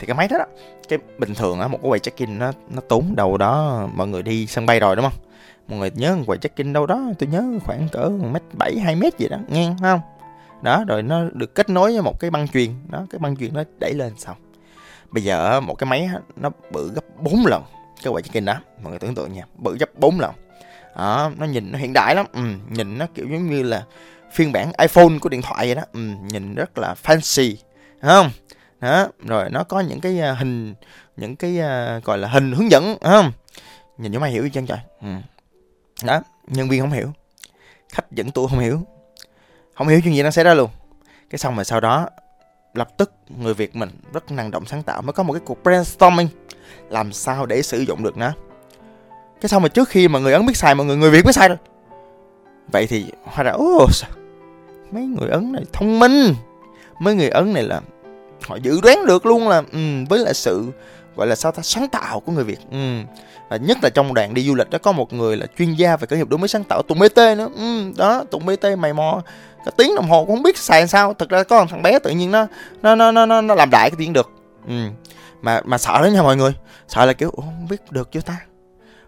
thì 0.03 0.07
cái 0.07 0.17
máy 0.17 0.29
đó, 0.29 0.39
đó 0.39 0.45
cái 0.89 0.99
bình 1.19 1.35
thường 1.35 1.61
á 1.61 1.69
một 1.69 1.79
cái 1.83 1.89
quầy 1.89 1.99
check 1.99 2.19
in 2.19 2.39
nó 2.39 2.53
nó 2.71 2.81
tốn 2.89 3.13
đầu 3.17 3.37
đó 3.37 3.87
mọi 3.95 4.09
người 4.09 4.23
đi 4.23 4.47
sân 4.47 4.67
bay 4.67 4.81
rồi 4.81 4.97
đúng 4.97 5.05
không? 5.05 5.19
Mọi 5.69 5.79
người 5.79 5.91
nhớ 5.95 6.17
quầy 6.27 6.39
check 6.39 6.57
in 6.57 6.73
đâu 6.73 6.87
đó 6.87 7.03
tôi 7.19 7.29
nhớ 7.29 7.45
khoảng 7.65 7.89
cỡ 7.93 8.09
mét 8.09 8.43
bảy 8.53 8.79
hai 8.79 8.97
mét 8.97 9.19
gì 9.19 9.29
đó 9.29 9.37
ngang 9.49 9.77
không? 9.81 10.01
Đó 10.63 10.85
rồi 10.89 11.03
nó 11.03 11.25
được 11.33 11.55
kết 11.55 11.69
nối 11.69 11.93
với 11.93 12.03
một 12.03 12.21
cái 12.21 12.31
băng 12.31 12.49
truyền 12.49 12.71
đó 12.89 13.07
cái 13.11 13.19
băng 13.19 13.37
truyền 13.37 13.55
nó 13.55 13.63
đẩy 13.79 13.95
lên 13.95 14.13
xong. 14.17 14.37
Bây 15.11 15.25
giờ 15.25 15.61
một 15.61 15.75
cái 15.75 15.91
máy 15.91 16.11
nó 16.37 16.51
bự 16.71 16.91
gấp 16.95 17.05
4 17.19 17.47
lần 17.47 17.63
cái 18.03 18.13
quầy 18.13 18.23
check-in 18.23 18.45
đó 18.45 18.55
mọi 18.83 18.91
người 18.91 18.99
tưởng 18.99 19.15
tượng 19.15 19.33
nha 19.33 19.43
bự 19.59 19.77
gấp 19.79 19.99
4 19.99 20.21
lần. 20.21 20.33
Đó, 20.97 21.31
nó 21.39 21.47
nhìn 21.47 21.73
nó 21.73 21.79
hiện 21.79 21.93
đại 21.93 22.15
lắm 22.15 22.27
ừ, 22.33 22.43
nhìn 22.71 22.99
nó 22.99 23.07
kiểu 23.15 23.27
giống 23.31 23.51
như 23.51 23.63
là 23.63 23.85
phiên 24.33 24.53
bản 24.53 24.73
iPhone 24.79 25.19
của 25.21 25.29
điện 25.29 25.43
thoại 25.43 25.67
vậy 25.67 25.75
đó 25.75 25.83
ừ, 25.93 26.01
nhìn 26.31 26.55
rất 26.55 26.79
là 26.79 26.95
fancy 27.03 27.55
không? 28.03 28.31
Đó 28.83 29.09
rồi 29.27 29.51
nó 29.51 29.65
có 29.65 29.81
những 29.81 30.01
cái 30.01 30.21
uh, 30.33 30.39
hình 30.39 30.75
những 31.17 31.37
cái 31.37 31.59
uh, 31.59 32.05
gọi 32.05 32.19
là 32.19 32.29
hình 32.29 32.53
hướng 32.53 32.71
dẫn 32.71 32.97
không? 33.03 33.33
Nhìn 33.99 34.13
cho 34.13 34.21
mày 34.21 34.31
hiểu 34.31 34.49
chân 34.53 34.67
trời. 34.67 34.79
Ừ. 35.01 35.09
đó 36.05 36.23
nhân 36.47 36.69
viên 36.69 36.81
không 36.81 36.91
hiểu. 36.91 37.13
Khách 37.93 38.13
dẫn 38.13 38.31
tour 38.31 38.51
không 38.51 38.59
hiểu. 38.59 38.81
Không 39.75 39.89
hiểu 39.89 40.01
chuyện 40.05 40.15
gì 40.15 40.23
nó 40.23 40.31
xảy 40.31 40.45
ra 40.45 40.55
luôn. 40.55 40.71
Cái 41.31 41.39
xong 41.39 41.55
rồi 41.55 41.65
sau 41.65 41.81
đó 41.81 42.09
lập 42.75 42.89
tức 42.97 43.13
người 43.29 43.55
việt 43.55 43.77
mình 43.77 43.91
rất 44.13 44.31
năng 44.31 44.51
động 44.51 44.67
sáng 44.67 44.83
tạo 44.83 45.03
mới 45.03 45.13
có 45.13 45.23
một 45.23 45.33
cái 45.33 45.43
cuộc 45.45 45.63
brainstorming 45.63 46.29
làm 46.89 47.13
sao 47.13 47.47
để 47.47 47.63
sử 47.63 47.81
dụng 47.81 48.03
được 48.03 48.17
nó. 48.17 48.33
Cái 49.41 49.49
xong 49.49 49.63
mà 49.63 49.69
trước 49.69 49.89
khi 49.89 50.09
mà 50.09 50.19
người 50.19 50.33
ấn 50.33 50.47
biết 50.47 50.57
xài 50.57 50.75
mọi 50.75 50.87
người 50.87 50.97
người 50.97 51.11
việt 51.11 51.25
biết 51.25 51.33
xài 51.33 51.49
rồi 51.49 51.59
vậy 52.73 52.87
thì 52.87 53.05
hóa 53.25 53.45
ra 53.45 53.51
ô 53.51 53.87
mấy 54.91 55.03
người 55.03 55.31
ấn 55.31 55.53
này 55.53 55.63
thông 55.73 55.99
minh. 55.99 56.35
Mấy 56.99 57.15
người 57.15 57.29
ấn 57.29 57.53
này 57.53 57.63
là 57.63 57.81
họ 58.47 58.57
dự 58.57 58.81
đoán 58.81 59.07
được 59.07 59.27
luôn 59.27 59.49
là 59.49 59.63
um, 59.73 60.05
với 60.05 60.19
lại 60.19 60.35
sự 60.35 60.65
gọi 61.17 61.27
là 61.27 61.35
sao 61.35 61.53
ta 61.53 61.63
sáng 61.63 61.89
tạo 61.89 62.21
của 62.21 62.33
người 62.33 62.45
việt. 62.45 62.59
Um, 62.71 63.05
và 63.51 63.57
nhất 63.57 63.79
là 63.83 63.91
trong 63.91 64.15
đoàn 64.15 64.35
đi 64.35 64.43
du 64.43 64.55
lịch 64.55 64.71
đó 64.71 64.79
có 64.83 64.93
một 64.93 65.13
người 65.13 65.37
là 65.37 65.47
chuyên 65.59 65.75
gia 65.75 65.97
về 65.97 66.07
khởi 66.07 66.19
nghiệp 66.19 66.29
đổi 66.29 66.39
mới 66.39 66.49
sáng 66.49 66.65
tạo 66.65 66.83
tụng 66.83 66.99
bt 66.99 67.17
nữa. 67.17 67.49
Um, 67.57 67.93
đó 67.97 68.25
tụng 68.31 68.47
bt 68.47 68.65
mày 68.79 68.93
mò 68.93 69.23
cái 69.65 69.73
tiếng 69.77 69.95
đồng 69.97 70.09
hồ 70.09 70.25
cũng 70.25 70.37
không 70.37 70.43
biết 70.43 70.59
xài 70.59 70.89
sao. 70.89 71.15
Thực 71.15 71.29
ra 71.29 71.43
có 71.43 71.61
một 71.61 71.67
thằng 71.71 71.83
bé 71.83 71.99
tự 71.99 72.11
nhiên 72.11 72.31
nó 72.31 72.47
nó 72.83 72.95
nó 72.95 73.13
nó 73.13 73.41
nó 73.41 73.55
làm 73.55 73.71
đại 73.71 73.91
cái 73.91 73.97
tiếng 73.99 74.13
được. 74.13 74.31
Ừ. 74.69 74.75
mà 75.43 75.61
mà 75.65 75.79
sợ 75.79 76.03
đó 76.03 76.07
nha 76.07 76.23
mọi 76.23 76.37
người. 76.37 76.53
Sợ 76.89 77.07
là 77.07 77.13
kiểu 77.13 77.31
Ủa, 77.31 77.43
không 77.43 77.67
biết 77.71 77.93
được 77.93 78.13
chưa 78.13 78.21
ta? 78.21 78.37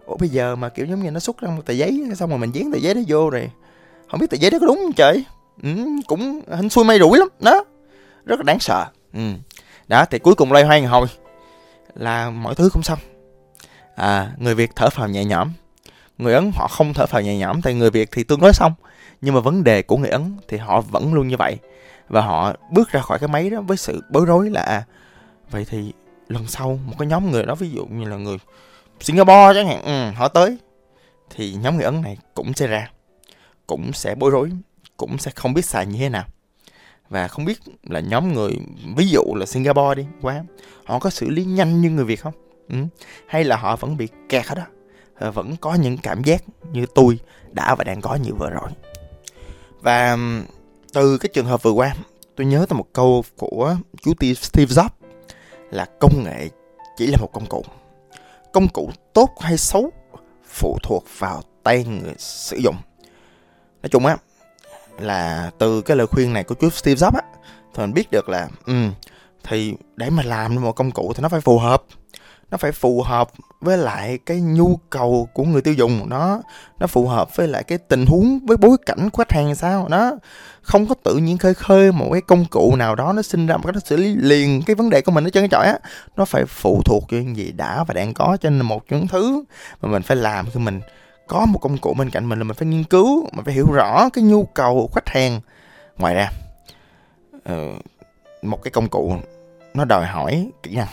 Ủa 0.05 0.17
bây 0.17 0.29
giờ 0.29 0.55
mà 0.55 0.69
kiểu 0.69 0.85
giống 0.85 1.03
như 1.03 1.11
nó 1.11 1.19
xuất 1.19 1.37
ra 1.37 1.49
một 1.49 1.61
tờ 1.65 1.73
giấy 1.73 2.03
xong 2.15 2.29
rồi 2.29 2.39
mình 2.39 2.51
dán 2.51 2.71
tờ 2.71 2.77
giấy 2.77 2.93
đó 2.93 3.01
vô 3.07 3.29
rồi 3.29 3.49
không 4.11 4.19
biết 4.19 4.29
tờ 4.29 4.37
giấy 4.37 4.51
đó 4.51 4.57
có 4.61 4.65
đúng 4.65 4.79
không 4.83 4.93
trời? 4.93 5.23
Ừ, 5.63 5.69
cũng 6.07 6.41
hình 6.47 6.69
xui 6.69 6.85
may 6.85 6.99
rủi 6.99 7.19
lắm. 7.19 7.27
Đó 7.39 7.63
rất 8.25 8.39
là 8.39 8.43
đáng 8.43 8.59
sợ 8.59 8.85
ừ. 9.15 9.33
đó 9.87 10.05
thì 10.05 10.19
cuối 10.19 10.35
cùng 10.35 10.51
loay 10.51 10.63
hoay 10.63 10.83
hồi 10.83 11.07
là 11.95 12.29
mọi 12.29 12.55
thứ 12.55 12.69
cũng 12.73 12.83
xong. 12.83 12.99
À 13.95 14.31
người 14.37 14.55
việt 14.55 14.71
thở 14.75 14.89
phào 14.89 15.07
nhẹ 15.07 15.25
nhõm. 15.25 15.51
Người 16.17 16.33
ấn 16.33 16.51
họ 16.55 16.67
không 16.67 16.93
thở 16.93 17.05
phào 17.05 17.21
nhẹ 17.21 17.37
nhõm 17.37 17.61
tại 17.61 17.73
người 17.73 17.91
việt 17.91 18.09
thì 18.11 18.23
tương 18.23 18.39
đối 18.39 18.53
xong. 18.53 18.73
Nhưng 19.21 19.33
mà 19.33 19.39
vấn 19.39 19.63
đề 19.63 19.81
của 19.81 19.97
người 19.97 20.09
ấn 20.09 20.37
thì 20.47 20.57
họ 20.57 20.81
vẫn 20.81 21.13
luôn 21.13 21.27
như 21.27 21.37
vậy. 21.37 21.57
Và 22.09 22.21
họ 22.21 22.53
bước 22.71 22.91
ra 22.91 23.01
khỏi 23.01 23.19
cái 23.19 23.27
máy 23.27 23.49
đó 23.49 23.61
với 23.61 23.77
sự 23.77 24.03
bối 24.09 24.25
rối 24.25 24.49
là 24.49 24.61
à, 24.61 24.83
vậy 25.51 25.65
thì 25.69 25.93
lần 26.27 26.47
sau 26.47 26.79
một 26.85 26.93
cái 26.99 27.07
nhóm 27.07 27.31
người 27.31 27.45
đó 27.45 27.55
ví 27.55 27.69
dụ 27.69 27.85
như 27.85 28.09
là 28.09 28.15
người 28.15 28.37
Singapore 28.99 29.53
chẳng 29.53 29.67
hạn 29.67 29.83
ừ, 29.83 30.17
họ 30.17 30.27
tới 30.27 30.57
thì 31.29 31.53
nhóm 31.53 31.75
người 31.75 31.85
ấn 31.85 32.01
này 32.01 32.17
cũng 32.33 32.53
sẽ 32.53 32.67
ra 32.67 32.89
cũng 33.67 33.93
sẽ 33.93 34.15
bối 34.15 34.31
rối 34.31 34.51
cũng 34.97 35.17
sẽ 35.17 35.31
không 35.35 35.53
biết 35.53 35.65
xài 35.65 35.85
như 35.85 35.99
thế 35.99 36.09
nào 36.09 36.25
và 37.09 37.27
không 37.27 37.45
biết 37.45 37.59
là 37.83 37.99
nhóm 37.99 38.33
người, 38.33 38.57
ví 38.97 39.07
dụ 39.07 39.21
là 39.35 39.45
Singapore 39.45 39.95
đi, 39.95 40.07
quá, 40.21 40.43
họ 40.85 40.99
có 40.99 41.09
xử 41.09 41.29
lý 41.29 41.45
nhanh 41.45 41.81
như 41.81 41.89
người 41.89 42.05
Việt 42.05 42.21
không? 42.21 42.33
Ừ. 42.69 42.77
hay 43.27 43.43
là 43.43 43.57
họ 43.57 43.75
vẫn 43.75 43.97
bị 43.97 44.07
kẹt 44.29 44.45
ở 44.47 44.55
đó 44.55 44.63
ờ, 45.15 45.31
vẫn 45.31 45.55
có 45.61 45.73
những 45.73 45.97
cảm 45.97 46.23
giác 46.23 46.43
như 46.71 46.85
tôi 46.95 47.19
đã 47.51 47.75
và 47.75 47.83
đang 47.83 48.01
có 48.01 48.15
như 48.15 48.33
vừa 48.33 48.49
rồi. 48.49 48.69
Và 49.81 50.17
từ 50.93 51.17
cái 51.17 51.29
trường 51.33 51.45
hợp 51.45 51.63
vừa 51.63 51.71
qua, 51.71 51.95
tôi 52.35 52.47
nhớ 52.47 52.65
tới 52.69 52.77
một 52.77 52.87
câu 52.93 53.23
của 53.37 53.75
chú 54.01 54.13
Steve 54.35 54.73
Jobs 54.75 54.89
là 55.71 55.85
công 55.99 56.23
nghệ 56.23 56.49
chỉ 56.97 57.07
là 57.07 57.17
một 57.17 57.29
công 57.33 57.45
cụ. 57.45 57.63
Công 58.53 58.67
cụ 58.67 58.91
tốt 59.13 59.29
hay 59.39 59.57
xấu 59.57 59.91
phụ 60.45 60.77
thuộc 60.83 61.05
vào 61.17 61.41
tay 61.63 61.83
người 61.83 62.13
sử 62.17 62.57
dụng. 62.57 62.75
Nói 63.81 63.89
chung 63.89 64.05
á 64.05 64.17
là 64.99 65.51
từ 65.57 65.81
cái 65.81 65.97
lời 65.97 66.07
khuyên 66.07 66.33
này 66.33 66.43
của 66.43 66.55
chú 66.55 66.69
Steve 66.69 67.07
Jobs 67.07 67.15
á 67.15 67.21
thì 67.73 67.81
mình 67.83 67.93
biết 67.93 68.11
được 68.11 68.29
là 68.29 68.47
ừ, 68.65 68.73
thì 69.43 69.73
để 69.95 70.09
mà 70.09 70.23
làm 70.23 70.55
một 70.55 70.71
công 70.71 70.91
cụ 70.91 71.13
thì 71.15 71.21
nó 71.21 71.29
phải 71.29 71.41
phù 71.41 71.59
hợp. 71.59 71.83
Nó 72.51 72.57
phải 72.57 72.71
phù 72.71 73.01
hợp 73.01 73.29
với 73.61 73.77
lại 73.77 74.19
cái 74.25 74.41
nhu 74.41 74.79
cầu 74.89 75.29
của 75.33 75.43
người 75.43 75.61
tiêu 75.61 75.73
dùng 75.73 76.09
nó 76.09 76.41
nó 76.79 76.87
phù 76.87 77.07
hợp 77.07 77.35
với 77.35 77.47
lại 77.47 77.63
cái 77.63 77.77
tình 77.77 78.05
huống 78.05 78.39
với 78.45 78.57
bối 78.57 78.77
cảnh 78.85 79.09
của 79.09 79.17
khách 79.17 79.31
hàng 79.31 79.55
sao 79.55 79.87
nó. 79.89 80.11
Không 80.61 80.87
có 80.87 80.95
tự 81.03 81.17
nhiên 81.17 81.37
khơi 81.37 81.53
khơi 81.53 81.91
một 81.91 82.09
cái 82.11 82.21
công 82.21 82.45
cụ 82.45 82.75
nào 82.75 82.95
đó 82.95 83.13
nó 83.13 83.21
sinh 83.21 83.47
ra 83.47 83.57
một 83.57 83.63
cách 83.65 83.75
nó 83.75 83.81
xử 83.85 83.97
lý 83.97 84.15
liền 84.15 84.61
cái 84.61 84.75
vấn 84.75 84.89
đề 84.89 85.01
của 85.01 85.11
mình 85.11 85.23
ở 85.23 85.29
trên 85.29 85.41
cái 85.41 85.49
chọi 85.49 85.67
á. 85.67 85.79
Nó 86.15 86.25
phải 86.25 86.45
phụ 86.45 86.81
thuộc 86.85 87.03
vào 87.11 87.21
những 87.21 87.35
gì 87.37 87.51
đã 87.51 87.83
và 87.83 87.93
đang 87.93 88.13
có 88.13 88.37
cho 88.41 88.49
nên 88.49 88.61
một 88.61 88.83
những 88.89 89.07
thứ 89.07 89.43
mà 89.81 89.89
mình 89.89 90.01
phải 90.01 90.17
làm 90.17 90.45
khi 90.53 90.59
mình 90.59 90.81
có 91.27 91.45
một 91.45 91.59
công 91.61 91.77
cụ 91.77 91.93
bên 91.93 92.09
cạnh 92.09 92.29
mình 92.29 92.39
là 92.39 92.43
mình 92.43 92.55
phải 92.55 92.67
nghiên 92.67 92.83
cứu, 92.83 93.29
mình 93.33 93.45
phải 93.45 93.53
hiểu 93.53 93.71
rõ 93.71 94.09
cái 94.09 94.23
nhu 94.23 94.45
cầu 94.45 94.73
của 94.75 94.93
khách 94.95 95.09
hàng. 95.09 95.41
Ngoài 95.97 96.15
ra 96.15 96.29
ờ, 97.43 97.73
một 98.41 98.63
cái 98.63 98.71
công 98.71 98.87
cụ 98.87 99.15
nó 99.73 99.85
đòi 99.85 100.05
hỏi 100.05 100.49
kỹ 100.63 100.75
năng. 100.75 100.87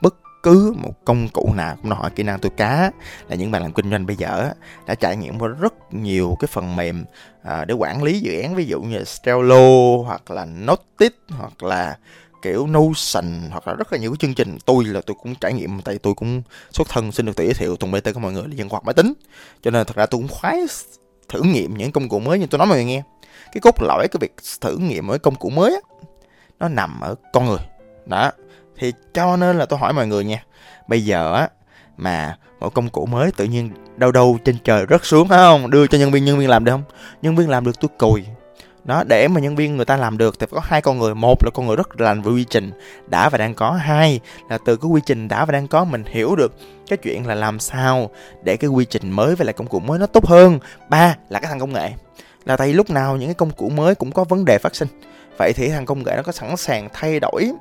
Bất 0.00 0.14
cứ 0.42 0.74
một 0.76 0.92
công 1.04 1.28
cụ 1.28 1.52
nào 1.56 1.76
cũng 1.76 1.90
đòi 1.90 1.98
hỏi 1.98 2.10
kỹ 2.10 2.22
năng. 2.22 2.38
Tôi 2.38 2.50
cá 2.56 2.90
là 3.28 3.36
những 3.36 3.50
bạn 3.50 3.62
làm 3.62 3.72
kinh 3.72 3.90
doanh 3.90 4.06
bây 4.06 4.16
giờ 4.16 4.52
đã 4.86 4.94
trải 4.94 5.16
nghiệm 5.16 5.38
qua 5.38 5.48
rất 5.48 5.94
nhiều 5.94 6.36
cái 6.40 6.48
phần 6.52 6.76
mềm 6.76 7.04
ờ, 7.42 7.64
để 7.64 7.74
quản 7.74 8.02
lý 8.02 8.20
dự 8.20 8.40
án. 8.40 8.54
Ví 8.54 8.64
dụ 8.64 8.82
như 8.82 9.04
Trello 9.22 9.96
hoặc 10.06 10.30
là 10.30 10.44
Notit 10.44 11.14
hoặc 11.28 11.62
là 11.62 11.98
kiểu 12.42 12.66
Notion 12.66 13.40
hoặc 13.50 13.68
là 13.68 13.74
rất 13.74 13.92
là 13.92 13.98
nhiều 13.98 14.10
cái 14.10 14.16
chương 14.20 14.34
trình. 14.34 14.58
Tôi 14.64 14.84
là 14.84 15.00
tôi 15.06 15.16
cũng 15.22 15.34
trải 15.34 15.52
nghiệm 15.52 15.80
tại 15.80 15.98
tôi 15.98 16.14
cũng 16.14 16.42
xuất 16.70 16.88
thân 16.88 17.12
xin 17.12 17.26
được 17.26 17.36
tự 17.36 17.44
giới 17.44 17.54
thiệu 17.54 17.76
Tùng 17.76 17.90
BT 17.90 18.14
của 18.14 18.20
mọi 18.20 18.32
người 18.32 18.42
là 18.48 18.54
dân 18.54 18.68
hoạt 18.68 18.84
máy 18.84 18.94
tính. 18.94 19.12
Cho 19.62 19.70
nên 19.70 19.86
thật 19.86 19.96
ra 19.96 20.06
tôi 20.06 20.20
cũng 20.20 20.28
khoái 20.28 20.58
thử 21.28 21.42
nghiệm 21.42 21.76
những 21.76 21.92
công 21.92 22.08
cụ 22.08 22.18
mới 22.18 22.38
như 22.38 22.46
tôi 22.46 22.58
nói 22.58 22.66
mọi 22.66 22.76
người 22.76 22.84
nghe. 22.84 23.02
Cái 23.52 23.60
cốt 23.60 23.82
lõi 23.82 24.08
cái 24.08 24.18
việc 24.20 24.36
thử 24.60 24.76
nghiệm 24.76 25.06
với 25.06 25.18
công 25.18 25.34
cụ 25.34 25.50
mới 25.50 25.74
á, 25.74 25.80
nó 26.60 26.68
nằm 26.68 27.00
ở 27.00 27.14
con 27.32 27.46
người. 27.46 27.58
Đó. 28.06 28.32
Thì 28.78 28.92
cho 29.14 29.36
nên 29.36 29.58
là 29.58 29.66
tôi 29.66 29.78
hỏi 29.78 29.92
mọi 29.92 30.06
người 30.06 30.24
nha. 30.24 30.44
Bây 30.88 31.04
giờ 31.04 31.34
á 31.34 31.48
mà 31.96 32.38
một 32.60 32.74
công 32.74 32.88
cụ 32.88 33.06
mới 33.06 33.32
tự 33.32 33.44
nhiên 33.44 33.70
đâu 33.96 34.12
đâu 34.12 34.38
trên 34.44 34.56
trời 34.64 34.86
rớt 34.90 35.04
xuống 35.04 35.28
phải 35.28 35.38
không? 35.38 35.70
Đưa 35.70 35.86
cho 35.86 35.98
nhân 35.98 36.10
viên 36.10 36.24
nhân 36.24 36.38
viên 36.38 36.48
làm 36.48 36.64
được 36.64 36.72
không? 36.72 36.82
Nhân 37.22 37.36
viên 37.36 37.48
làm 37.48 37.64
được 37.64 37.80
tôi 37.80 37.88
cùi 37.98 38.24
đó, 38.84 39.04
để 39.06 39.28
mà 39.28 39.40
nhân 39.40 39.56
viên 39.56 39.76
người 39.76 39.84
ta 39.84 39.96
làm 39.96 40.18
được 40.18 40.38
thì 40.38 40.46
phải 40.46 40.60
có 40.60 40.66
hai 40.68 40.80
con 40.80 40.98
người. 40.98 41.14
Một 41.14 41.44
là 41.44 41.50
con 41.54 41.66
người 41.66 41.76
rất 41.76 42.00
là 42.00 42.14
về 42.14 42.32
quy 42.32 42.44
trình, 42.44 42.72
đã 43.06 43.28
và 43.28 43.38
đang 43.38 43.54
có. 43.54 43.70
Hai 43.70 44.20
là 44.50 44.58
từ 44.64 44.76
cái 44.76 44.88
quy 44.90 45.00
trình 45.06 45.28
đã 45.28 45.44
và 45.44 45.52
đang 45.52 45.68
có 45.68 45.84
mình 45.84 46.04
hiểu 46.06 46.36
được 46.36 46.54
cái 46.88 46.96
chuyện 46.96 47.26
là 47.26 47.34
làm 47.34 47.60
sao 47.60 48.10
để 48.42 48.56
cái 48.56 48.70
quy 48.70 48.84
trình 48.84 49.10
mới 49.10 49.34
với 49.34 49.44
lại 49.44 49.52
công 49.52 49.66
cụ 49.66 49.80
mới 49.80 49.98
nó 49.98 50.06
tốt 50.06 50.26
hơn. 50.26 50.58
Ba 50.88 51.16
là 51.28 51.40
cái 51.40 51.48
thằng 51.48 51.60
công 51.60 51.72
nghệ. 51.72 51.92
Là 52.44 52.56
tại 52.56 52.72
lúc 52.72 52.90
nào 52.90 53.16
những 53.16 53.28
cái 53.28 53.34
công 53.34 53.50
cụ 53.50 53.68
mới 53.68 53.94
cũng 53.94 54.12
có 54.12 54.24
vấn 54.24 54.44
đề 54.44 54.58
phát 54.58 54.74
sinh. 54.74 54.88
Vậy 55.38 55.52
thì 55.52 55.68
thằng 55.68 55.86
công 55.86 56.02
nghệ 56.02 56.12
nó 56.16 56.22
có 56.22 56.32
sẵn 56.32 56.56
sàng 56.56 56.88
thay 56.92 57.20
đổi 57.20 57.52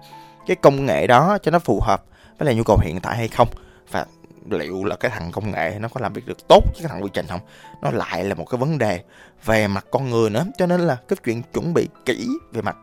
cái 0.47 0.55
công 0.55 0.85
nghệ 0.85 1.07
đó 1.07 1.38
cho 1.43 1.51
nó 1.51 1.59
phù 1.59 1.79
hợp 1.79 2.03
với 2.38 2.45
lại 2.45 2.55
nhu 2.55 2.63
cầu 2.63 2.77
hiện 2.81 2.99
tại 2.99 3.17
hay 3.17 3.27
không? 3.27 3.47
Liệu 4.50 4.84
là 4.84 4.96
cái 4.96 5.12
thằng 5.12 5.32
công 5.32 5.51
nghệ 5.51 5.77
nó 5.79 5.88
có 5.88 6.01
làm 6.01 6.13
việc 6.13 6.25
được 6.25 6.48
tốt 6.48 6.63
với 6.74 6.82
cái 6.82 6.88
thằng 6.89 7.03
quy 7.03 7.10
trình 7.13 7.27
không? 7.27 7.39
Nó 7.82 7.91
lại 7.91 8.24
là 8.24 8.36
một 8.36 8.46
cái 8.46 8.58
vấn 8.58 8.77
đề 8.77 9.03
về 9.46 9.68
mặt 9.68 9.86
con 9.91 10.10
người 10.10 10.29
nữa 10.29 10.46
cho 10.58 10.65
nên 10.65 10.79
là 10.79 10.98
cái 11.08 11.18
chuyện 11.25 11.44
chuẩn 11.53 11.74
bị 11.74 11.88
kỹ 12.06 12.27
về 12.51 12.62
mặt 12.62 12.77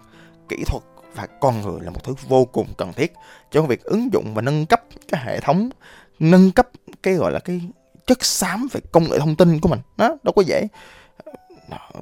kỹ 0.49 0.65
thuật 0.67 0.83
và 1.15 1.27
con 1.41 1.63
người 1.63 1.81
là 1.81 1.91
một 1.91 2.05
thứ 2.05 2.15
vô 2.29 2.45
cùng 2.45 2.75
cần 2.79 2.93
thiết 2.93 3.13
cho 3.51 3.63
việc 3.63 3.85
ứng 3.85 4.13
dụng 4.13 4.35
và 4.35 4.43
nâng 4.43 4.67
cấp 4.67 4.83
cái 5.09 5.21
hệ 5.25 5.41
thống 5.41 5.71
nâng 6.19 6.53
cấp 6.53 6.69
cái 7.03 7.15
gọi 7.15 7.33
là 7.33 7.39
cái 7.39 7.61
chất 8.07 8.25
xám 8.25 8.69
về 8.73 8.81
công 8.93 9.05
nghệ 9.11 9.19
thông 9.19 9.37
tin 9.37 9.61
của 9.61 9.69
mình. 9.69 9.81
Nó 9.97 10.09
đâu 10.09 10.33
có 10.37 10.43
dễ. 10.43 10.69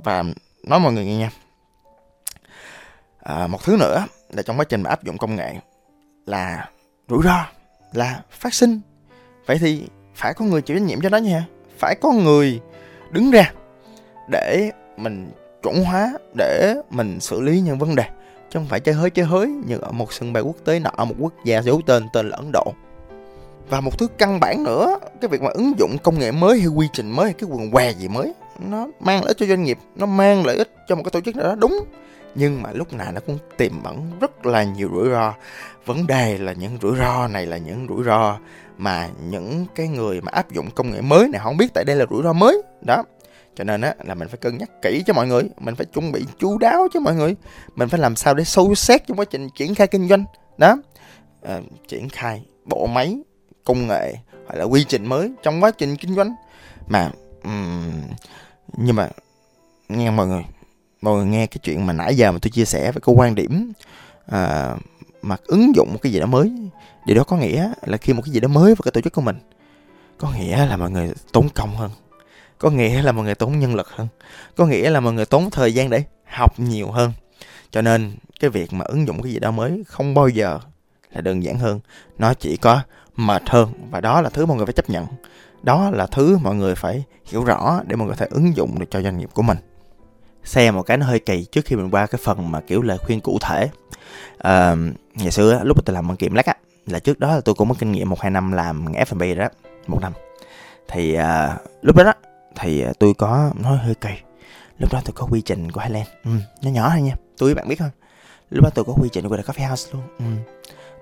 Và 0.04 0.24
nói 0.62 0.80
mọi 0.80 0.92
người 0.92 1.04
nghe 1.04 1.16
nha. 1.16 1.30
À, 3.18 3.46
một 3.46 3.64
thứ 3.64 3.76
nữa 3.76 4.06
là 4.28 4.42
trong 4.42 4.58
quá 4.58 4.64
trình 4.64 4.82
mà 4.82 4.90
áp 4.90 5.04
dụng 5.04 5.18
công 5.18 5.36
nghệ 5.36 5.54
là 6.26 6.70
rủi 7.08 7.22
ro 7.24 7.46
là 7.92 8.22
phát 8.30 8.54
sinh 8.54 8.80
vậy 9.46 9.58
thì 9.60 9.82
phải 10.14 10.34
có 10.34 10.44
người 10.44 10.62
chịu 10.62 10.76
trách 10.76 10.86
nhiệm 10.86 11.00
cho 11.00 11.08
đó 11.08 11.18
nha. 11.18 11.46
Phải 11.78 11.94
có 12.00 12.12
người 12.12 12.60
đứng 13.10 13.30
ra 13.30 13.52
để 14.30 14.70
mình 14.96 15.30
chuẩn 15.62 15.84
hóa, 15.84 16.12
để 16.36 16.74
mình 16.90 17.20
xử 17.20 17.40
lý 17.40 17.60
những 17.60 17.78
vấn 17.78 17.94
đề. 17.94 18.04
Chứ 18.50 18.58
không 18.58 18.66
phải 18.66 18.80
chơi 18.80 18.94
hới 18.94 19.10
chơi 19.10 19.26
hới 19.26 19.46
như 19.46 19.78
ở 19.78 19.92
một 19.92 20.12
sân 20.12 20.32
bay 20.32 20.42
quốc 20.42 20.56
tế 20.64 20.78
nọ, 20.78 21.04
một 21.04 21.14
quốc 21.18 21.32
gia 21.44 21.62
giấu 21.62 21.80
tên 21.86 22.08
tên 22.12 22.28
là 22.28 22.36
Ấn 22.36 22.50
Độ. 22.52 22.74
Và 23.68 23.80
một 23.80 23.98
thứ 23.98 24.06
căn 24.18 24.40
bản 24.40 24.64
nữa, 24.64 24.98
cái 25.20 25.28
việc 25.28 25.42
mà 25.42 25.50
ứng 25.50 25.72
dụng 25.78 25.96
công 26.02 26.18
nghệ 26.18 26.32
mới 26.32 26.58
hay 26.58 26.68
quy 26.68 26.88
trình 26.92 27.10
mới 27.10 27.24
hay 27.24 27.34
cái 27.34 27.50
quần 27.50 27.70
què 27.70 27.92
gì 27.92 28.08
mới, 28.08 28.34
nó 28.58 28.86
mang 29.00 29.20
lợi 29.20 29.28
ích 29.28 29.36
cho 29.36 29.46
doanh 29.46 29.62
nghiệp, 29.62 29.78
nó 29.96 30.06
mang 30.06 30.46
lợi 30.46 30.56
ích 30.56 30.74
cho 30.88 30.96
một 30.96 31.02
cái 31.04 31.10
tổ 31.10 31.20
chức 31.20 31.36
nào 31.36 31.46
đó, 31.46 31.54
đúng. 31.54 31.84
Nhưng 32.34 32.62
mà 32.62 32.70
lúc 32.72 32.92
nào 32.92 33.12
nó 33.12 33.20
cũng 33.26 33.38
tiềm 33.56 33.82
ẩn 33.82 34.10
rất 34.20 34.46
là 34.46 34.64
nhiều 34.64 34.90
rủi 34.94 35.10
ro. 35.10 35.34
Vấn 35.86 36.06
đề 36.06 36.38
là 36.38 36.52
những 36.52 36.78
rủi 36.82 36.98
ro 36.98 37.28
này 37.28 37.46
là 37.46 37.56
những 37.56 37.86
rủi 37.88 38.04
ro 38.04 38.38
mà 38.78 39.10
những 39.30 39.66
cái 39.74 39.88
người 39.88 40.20
mà 40.20 40.30
áp 40.32 40.52
dụng 40.52 40.70
công 40.70 40.90
nghệ 40.90 41.00
mới 41.00 41.28
này 41.28 41.40
không 41.44 41.56
biết 41.56 41.74
tại 41.74 41.84
đây 41.84 41.96
là 41.96 42.06
rủi 42.10 42.22
ro 42.22 42.32
mới. 42.32 42.62
Đó. 42.86 43.04
Cho 43.56 43.64
nên 43.64 43.80
á 43.80 43.94
là 44.04 44.14
mình 44.14 44.28
phải 44.28 44.36
cân 44.36 44.58
nhắc 44.58 44.70
kỹ 44.82 45.02
cho 45.06 45.12
mọi 45.12 45.26
người 45.26 45.42
mình 45.58 45.74
phải 45.74 45.86
chuẩn 45.86 46.12
bị 46.12 46.24
chú 46.38 46.58
đáo 46.58 46.88
cho 46.92 47.00
mọi 47.00 47.14
người. 47.14 47.36
Mình 47.74 47.88
phải 47.88 48.00
làm 48.00 48.16
sao 48.16 48.34
để 48.34 48.44
sâu 48.44 48.74
xét 48.74 49.06
trong 49.06 49.18
quá 49.18 49.24
trình 49.24 49.48
triển 49.56 49.74
khai 49.74 49.86
kinh 49.86 50.08
doanh. 50.08 50.24
Đó. 50.58 50.76
À, 51.42 51.60
triển 51.88 52.08
khai 52.08 52.42
bộ 52.64 52.86
máy 52.86 53.18
công 53.64 53.86
nghệ 53.86 54.14
hoặc 54.46 54.54
là 54.54 54.64
quy 54.64 54.84
trình 54.88 55.06
mới 55.06 55.32
trong 55.42 55.62
quá 55.62 55.70
trình 55.70 55.96
kinh 55.96 56.14
doanh. 56.14 56.34
Mà 56.86 57.10
um, 57.42 58.02
nhưng 58.76 58.96
mà 58.96 59.08
nghe 59.88 60.10
mọi 60.10 60.26
người 60.26 60.44
mọi 61.00 61.16
người 61.16 61.26
nghe 61.26 61.46
cái 61.46 61.58
chuyện 61.62 61.86
mà 61.86 61.92
nãy 61.92 62.14
giờ 62.16 62.32
mà 62.32 62.38
tôi 62.42 62.50
chia 62.50 62.64
sẻ 62.64 62.92
về 62.92 63.00
cái 63.06 63.14
quan 63.14 63.34
điểm 63.34 63.72
à, 64.26 64.74
mà 65.24 65.36
ứng 65.46 65.74
dụng 65.74 65.92
một 65.92 65.98
cái 66.02 66.12
gì 66.12 66.20
đó 66.20 66.26
mới. 66.26 66.52
Điều 67.06 67.16
đó 67.16 67.24
có 67.24 67.36
nghĩa 67.36 67.72
là 67.86 67.96
khi 67.96 68.12
một 68.12 68.22
cái 68.24 68.32
gì 68.32 68.40
đó 68.40 68.48
mới 68.48 68.74
vào 68.74 68.82
cái 68.84 68.92
tổ 68.92 69.00
chức 69.00 69.12
của 69.12 69.22
mình, 69.22 69.36
có 70.18 70.32
nghĩa 70.38 70.66
là 70.66 70.76
mọi 70.76 70.90
người 70.90 71.12
tốn 71.32 71.48
công 71.54 71.76
hơn, 71.76 71.90
có 72.58 72.70
nghĩa 72.70 73.02
là 73.02 73.12
mọi 73.12 73.24
người 73.24 73.34
tốn 73.34 73.58
nhân 73.58 73.74
lực 73.74 73.88
hơn, 73.88 74.08
có 74.56 74.66
nghĩa 74.66 74.90
là 74.90 75.00
mọi 75.00 75.12
người 75.12 75.26
tốn 75.26 75.50
thời 75.50 75.74
gian 75.74 75.90
để 75.90 76.04
học 76.24 76.60
nhiều 76.60 76.90
hơn. 76.90 77.12
Cho 77.70 77.82
nên 77.82 78.16
cái 78.40 78.50
việc 78.50 78.72
mà 78.72 78.84
ứng 78.84 79.06
dụng 79.06 79.22
cái 79.22 79.32
gì 79.32 79.38
đó 79.38 79.50
mới 79.50 79.82
không 79.86 80.14
bao 80.14 80.28
giờ 80.28 80.58
là 81.12 81.20
đơn 81.20 81.44
giản 81.44 81.58
hơn, 81.58 81.80
nó 82.18 82.34
chỉ 82.34 82.56
có 82.56 82.80
mệt 83.16 83.42
hơn 83.50 83.72
và 83.90 84.00
đó 84.00 84.20
là 84.20 84.30
thứ 84.30 84.46
mọi 84.46 84.56
người 84.56 84.66
phải 84.66 84.72
chấp 84.72 84.90
nhận. 84.90 85.06
Đó 85.62 85.90
là 85.90 86.06
thứ 86.06 86.38
mọi 86.38 86.54
người 86.54 86.74
phải 86.74 87.04
hiểu 87.24 87.44
rõ 87.44 87.80
để 87.86 87.96
mọi 87.96 88.06
người 88.06 88.16
có 88.16 88.20
thể 88.20 88.26
ứng 88.30 88.56
dụng 88.56 88.78
được 88.78 88.86
cho 88.90 89.02
doanh 89.02 89.18
nghiệp 89.18 89.30
của 89.34 89.42
mình. 89.42 89.58
Xem 90.44 90.74
một 90.74 90.82
cái 90.82 90.96
nó 90.96 91.06
hơi 91.06 91.18
kỳ 91.18 91.44
trước 91.44 91.64
khi 91.64 91.76
mình 91.76 91.90
qua 91.90 92.06
cái 92.06 92.20
phần 92.24 92.50
mà 92.50 92.60
kiểu 92.60 92.82
lời 92.82 92.98
khuyên 92.98 93.20
cụ 93.20 93.38
thể 93.40 93.68
uh, 94.38 94.78
ngày 95.14 95.30
xưa 95.30 95.60
lúc 95.64 95.76
mà 95.76 95.82
tôi 95.84 95.94
làm 95.94 96.08
bằng 96.08 96.16
kiểm 96.16 96.34
lắc 96.34 96.46
á 96.46 96.54
là 96.86 96.98
trước 96.98 97.20
đó 97.20 97.34
là 97.34 97.40
tôi 97.40 97.54
cũng 97.54 97.68
có 97.68 97.74
kinh 97.78 97.92
nghiệm 97.92 98.10
một 98.10 98.20
hai 98.20 98.30
năm 98.30 98.52
làm 98.52 98.84
F&B 98.84 99.38
đó 99.38 99.48
một 99.86 99.98
năm 100.02 100.12
thì 100.88 101.18
uh, 101.18 101.60
lúc 101.82 101.96
đó, 101.96 102.04
đó 102.04 102.12
thì 102.56 102.80
ờ, 102.80 102.92
tôi 102.98 103.14
có 103.14 103.52
nói 103.62 103.78
hơi 103.78 103.94
kỳ 103.94 104.10
lúc 104.78 104.92
đó 104.92 105.00
tôi 105.04 105.12
có 105.14 105.26
quy 105.30 105.40
trình 105.40 105.72
của 105.72 105.80
Highland 105.80 106.08
ừ, 106.24 106.30
nó 106.62 106.70
nhỏ 106.70 106.90
thôi 106.90 107.02
nha 107.02 107.14
tôi 107.38 107.46
với 107.46 107.54
bạn 107.54 107.68
biết 107.68 107.78
không 107.78 107.90
lúc 108.50 108.64
đó 108.64 108.70
tôi 108.74 108.84
có 108.84 108.92
quy 108.92 109.08
trình 109.12 109.28
của 109.28 109.36
The 109.36 109.42
Coffee 109.42 109.68
House 109.68 109.90
luôn 109.92 110.02
ừ. 110.18 110.24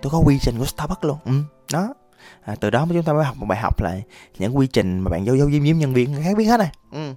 tôi 0.03 0.11
có 0.11 0.19
quy 0.19 0.39
trình 0.39 0.59
của 0.59 0.65
Starbucks 0.65 1.05
luôn 1.05 1.19
ừ. 1.25 1.33
đó 1.73 1.95
à, 2.45 2.55
từ 2.61 2.71
đó 2.71 2.87
chúng 2.89 3.03
ta 3.03 3.13
mới 3.13 3.25
học 3.25 3.37
một 3.37 3.47
bài 3.47 3.59
học 3.59 3.83
là 3.83 3.97
những 4.39 4.57
quy 4.57 4.67
trình 4.67 4.99
mà 4.99 5.11
bạn 5.11 5.27
dấu 5.27 5.37
dấu 5.37 5.51
diếm 5.51 5.65
diếm 5.65 5.79
nhân 5.79 5.95
viên 5.95 6.23
khác 6.25 6.37
biết 6.37 6.45
hết 6.45 6.57
này 6.57 6.71
ừ. 6.93 7.15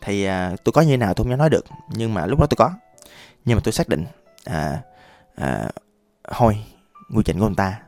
thì 0.00 0.24
à, 0.24 0.52
tôi 0.64 0.72
có 0.72 0.80
như 0.80 0.90
thế 0.90 0.96
nào 0.96 1.14
tôi 1.14 1.24
không 1.24 1.30
dám 1.30 1.38
nói 1.38 1.50
được 1.50 1.64
nhưng 1.90 2.14
mà 2.14 2.26
lúc 2.26 2.40
đó 2.40 2.46
tôi 2.50 2.56
có 2.56 2.72
nhưng 3.44 3.56
mà 3.56 3.60
tôi 3.64 3.72
xác 3.72 3.88
định 3.88 4.04
à, 4.44 4.80
à, 5.40 5.68
thôi 6.30 6.64
quy 7.14 7.22
trình 7.24 7.38
của 7.38 7.46
người 7.46 7.54
ta. 7.56 7.78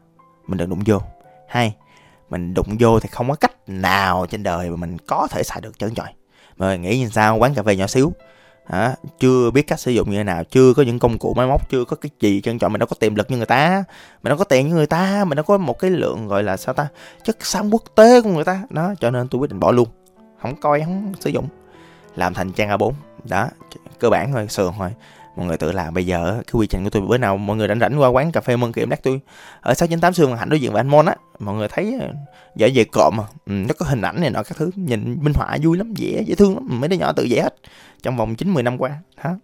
Mình 0.47 0.59
đừng 0.59 0.71
đụng 0.71 0.83
vô. 0.87 1.01
Hai 1.49 1.75
mình 2.31 2.55
đụng 2.55 2.77
vô 2.81 3.01
thì 3.01 3.09
không 3.13 3.29
có 3.29 3.35
cách 3.35 3.53
nào 3.67 4.27
trên 4.27 4.43
đời 4.43 4.71
mà 4.71 4.77
mình 4.77 4.99
có 4.99 5.29
thể 5.31 5.43
xài 5.43 5.61
được 5.61 5.79
trơn 5.79 5.95
trọi. 5.95 6.09
Mà 6.57 6.77
nghĩ 6.77 6.99
như 6.99 7.09
sao 7.09 7.37
quán 7.37 7.55
cà 7.55 7.63
phê 7.63 7.77
nhỏ 7.77 7.87
xíu. 7.87 8.13
Hả? 8.67 8.95
Chưa 9.19 9.51
biết 9.51 9.63
cách 9.63 9.81
sử 9.81 9.91
dụng 9.91 10.11
như 10.11 10.17
thế 10.17 10.25
nào 10.25 10.45
chưa 10.45 10.75
có 10.75 10.83
những 10.83 10.99
công 10.99 11.19
cụ 11.19 11.35
máy 11.35 11.47
móc 11.47 11.71
chưa 11.71 11.85
có 11.85 11.97
cái 11.97 12.11
gì 12.21 12.41
trân 12.41 12.59
trọng 12.59 12.73
mình 12.73 12.79
đâu 12.79 12.87
có 12.87 12.97
tiềm 13.01 13.15
lực 13.15 13.31
như 13.31 13.37
người 13.37 13.47
ta. 13.47 13.85
Mình 14.23 14.31
đâu 14.31 14.39
có 14.39 14.45
tiền 14.45 14.69
như 14.69 14.75
người 14.75 14.87
ta. 14.87 15.25
Mình 15.25 15.37
đâu 15.37 15.45
có 15.45 15.59
một 15.59 15.79
cái 15.79 15.91
lượng 15.91 16.29
gọi 16.29 16.43
là 16.43 16.57
sao 16.57 16.75
ta 16.75 16.89
chất 17.25 17.47
xám 17.47 17.71
quốc 17.71 17.83
tế 17.95 18.23
của 18.23 18.31
người 18.31 18.45
ta. 18.45 18.63
Đó 18.71 18.95
cho 19.01 19.11
nên 19.11 19.29
tôi 19.29 19.39
quyết 19.39 19.51
định 19.51 19.61
bỏ 19.61 19.71
luôn. 19.71 19.89
Không 20.43 20.61
coi 20.61 20.81
không 20.81 21.13
sử 21.21 21.31
dụng. 21.31 21.49
Làm 22.17 22.35
thành 22.35 22.53
trang 22.53 22.69
A4 22.69 22.93
đó 23.25 23.49
cơ 23.99 24.11
bản 24.11 24.33
thôi 24.33 24.47
sườn 24.49 24.73
thôi 24.79 24.91
mọi 25.37 25.47
người 25.47 25.57
tự 25.57 25.73
làm 25.73 25.95
bây 25.95 26.07
giờ 26.07 26.43
cái 26.47 26.53
quy 26.53 26.67
trình 26.67 26.85
của 26.85 26.91
tôi 26.91 27.03
bữa 27.03 27.19
nào 27.19 27.37
mọi 27.37 27.57
người 27.57 27.69
rảnh 27.69 27.81
rảnh 27.81 28.01
qua 28.01 28.09
quán 28.09 28.33
cà 28.33 28.41
phê 28.41 28.57
mân 28.57 28.73
kiểm 28.73 28.91
đắt 28.91 29.03
tôi 29.03 29.21
ở 29.61 29.75
sáu 29.75 29.89
chín 29.89 30.01
tám 30.01 30.13
xương 30.13 30.37
hạnh 30.37 30.49
đối 30.49 30.61
diện 30.61 30.73
với 30.73 30.81
anh 30.81 30.89
Mon 30.89 31.07
á. 31.07 31.15
Mọi 31.39 31.55
người 31.55 31.69
thấy 31.69 31.97
ờ, 32.01 32.09
dễ 32.57 32.71
về 32.75 32.85
cộm 32.93 33.15
mà 33.17 33.25
ừ, 33.47 33.53
nó 33.53 33.75
có 33.79 33.87
hình 33.87 34.03
ảnh 34.03 34.21
này 34.21 34.31
nọ 34.31 34.43
các 34.43 34.57
thứ 34.59 34.71
nhìn 34.75 35.19
minh 35.21 35.35
họa 35.35 35.57
vui 35.63 35.79
lắm 35.79 35.95
dễ 35.95 36.23
dễ 36.27 36.35
thương 36.35 36.55
lắm. 36.55 36.81
Mấy 36.81 36.89
đứa 36.89 36.97
nhỏ 36.97 37.13
tự 37.13 37.27
vẽ 37.31 37.43
hết 37.43 37.55
trong 38.03 38.17
vòng 38.17 38.35
chín 38.35 38.51
mười 38.55 38.63
năm 38.63 38.79
qua 38.79 38.91
hả? 39.17 39.35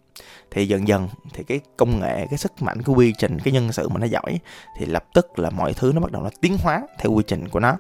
Thì 0.51 0.69
dần 0.69 0.89
dần 0.89 1.09
thì 1.35 1.45
cái 1.45 1.61
công 1.77 2.01
nghệ 2.01 2.27
cái 2.31 2.39
sức 2.39 2.63
mạnh 2.63 2.83
cái 2.83 2.95
quy 2.95 3.13
trình 3.19 3.39
cái 3.39 3.53
nhân 3.53 3.73
sự 3.73 3.89
mà 3.89 4.01
nó 4.01 4.07
giỏi 4.07 4.39
thì 4.79 4.87
lập 4.87 5.05
tức 5.15 5.39
là 5.39 5.51
mọi 5.51 5.75
thứ 5.75 5.93
nó 5.95 6.01
bắt 6.01 6.13
đầu 6.13 6.23
nó 6.23 6.31
tiến 6.41 6.57
hóa 6.63 6.83
theo 6.99 7.13
quy 7.13 7.23
trình 7.27 7.49
của 7.49 7.61
nó. 7.61 7.77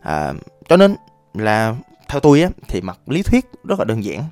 À, 0.00 0.32
cho 0.68 0.76
nên 0.76 0.96
là 1.34 1.74
theo 2.08 2.20
tôi 2.20 2.42
á 2.42 2.48
thì 2.68 2.80
mặt 2.80 2.98
lý 3.06 3.22
thuyết 3.22 3.44
rất 3.64 3.78
là 3.78 3.84
đơn 3.84 4.04
giản 4.04 4.24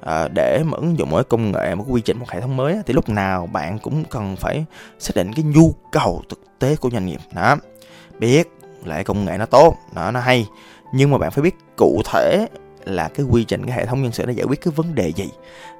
à, 0.00 0.28
để 0.34 0.62
mà 0.64 0.76
ứng 0.76 0.98
dụng 0.98 1.10
một 1.10 1.28
công 1.28 1.52
nghệ 1.52 1.74
một 1.74 1.84
quy 1.88 2.00
trình 2.00 2.18
một 2.18 2.30
hệ 2.30 2.40
thống 2.40 2.56
mới 2.56 2.76
thì 2.86 2.94
lúc 2.94 3.08
nào 3.08 3.46
bạn 3.46 3.78
cũng 3.78 4.04
cần 4.04 4.36
phải 4.36 4.64
xác 4.98 5.16
định 5.16 5.32
cái 5.32 5.44
nhu 5.44 5.74
cầu 5.92 6.22
thực 6.28 6.40
tế 6.58 6.76
của 6.76 6.90
doanh 6.90 7.06
nghiệp. 7.06 7.20
Đó. 7.32 7.56
Biết 8.18 8.48
là 8.84 9.02
công 9.02 9.24
nghệ 9.24 9.38
nó 9.38 9.46
tốt 9.46 9.76
nó 9.94 10.10
nó 10.10 10.20
hay 10.20 10.46
nhưng 10.92 11.10
mà 11.10 11.18
bạn 11.18 11.30
phải 11.30 11.42
biết 11.42 11.56
cụ 11.76 12.02
thể 12.04 12.46
là 12.84 13.08
cái 13.08 13.26
quy 13.30 13.44
trình 13.44 13.66
cái 13.66 13.76
hệ 13.76 13.86
thống 13.86 14.02
nhân 14.02 14.12
sự 14.12 14.26
nó 14.26 14.32
giải 14.32 14.46
quyết 14.46 14.60
cái 14.60 14.72
vấn 14.76 14.94
đề 14.94 15.12
gì. 15.16 15.30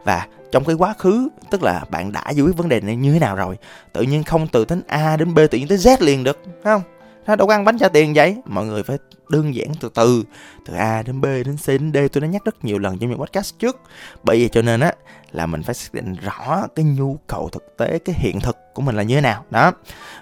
Và 0.04 0.26
trong 0.52 0.64
cái 0.64 0.74
quá 0.74 0.94
khứ 0.98 1.28
tức 1.50 1.62
là 1.62 1.84
bạn 1.90 2.12
đã 2.12 2.30
giải 2.30 2.46
quyết 2.46 2.56
vấn 2.56 2.68
đề 2.68 2.80
này 2.80 2.96
như 2.96 3.12
thế 3.12 3.18
nào 3.18 3.36
rồi 3.36 3.58
tự 3.92 4.02
nhiên 4.02 4.24
không 4.24 4.48
từ 4.48 4.64
tính 4.64 4.80
a 4.86 5.16
đến 5.16 5.34
b 5.34 5.38
tự 5.50 5.58
nhiên 5.58 5.68
tới 5.68 5.78
z 5.78 5.96
liền 6.00 6.24
được 6.24 6.42
không? 6.64 6.82
Nó 7.28 7.36
đâu 7.36 7.46
có 7.46 7.54
ăn 7.54 7.64
bánh 7.64 7.78
trả 7.78 7.88
tiền 7.88 8.12
vậy. 8.14 8.36
Mọi 8.44 8.66
người 8.66 8.82
phải 8.82 8.98
đơn 9.28 9.54
giản 9.54 9.68
từ 9.80 9.90
từ 9.94 10.24
từ 10.66 10.74
A 10.74 11.02
đến 11.02 11.20
B 11.20 11.24
đến 11.24 11.56
C 11.66 11.66
đến 11.66 11.92
D. 11.94 11.96
Tôi 12.12 12.20
đã 12.20 12.26
nhắc 12.26 12.44
rất 12.44 12.64
nhiều 12.64 12.78
lần 12.78 12.98
trong 12.98 13.10
những 13.10 13.18
podcast 13.18 13.58
trước. 13.58 13.80
Bởi 14.24 14.36
vì 14.36 14.48
cho 14.48 14.62
nên 14.62 14.80
á, 14.80 14.92
là 15.32 15.46
mình 15.46 15.62
phải 15.62 15.74
xác 15.74 15.94
định 15.94 16.14
rõ 16.14 16.66
cái 16.76 16.84
nhu 16.84 17.16
cầu 17.26 17.48
thực 17.52 17.76
tế, 17.76 17.98
cái 17.98 18.16
hiện 18.18 18.40
thực 18.40 18.56
của 18.74 18.82
mình 18.82 18.96
là 18.96 19.02
như 19.02 19.14
thế 19.14 19.20
nào. 19.20 19.44
Đó. 19.50 19.72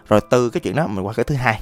Rồi 0.08 0.20
từ 0.30 0.50
cái 0.50 0.60
chuyện 0.60 0.76
đó 0.76 0.86
mình 0.86 1.06
qua 1.06 1.12
cái 1.12 1.24
thứ 1.24 1.34
hai, 1.34 1.60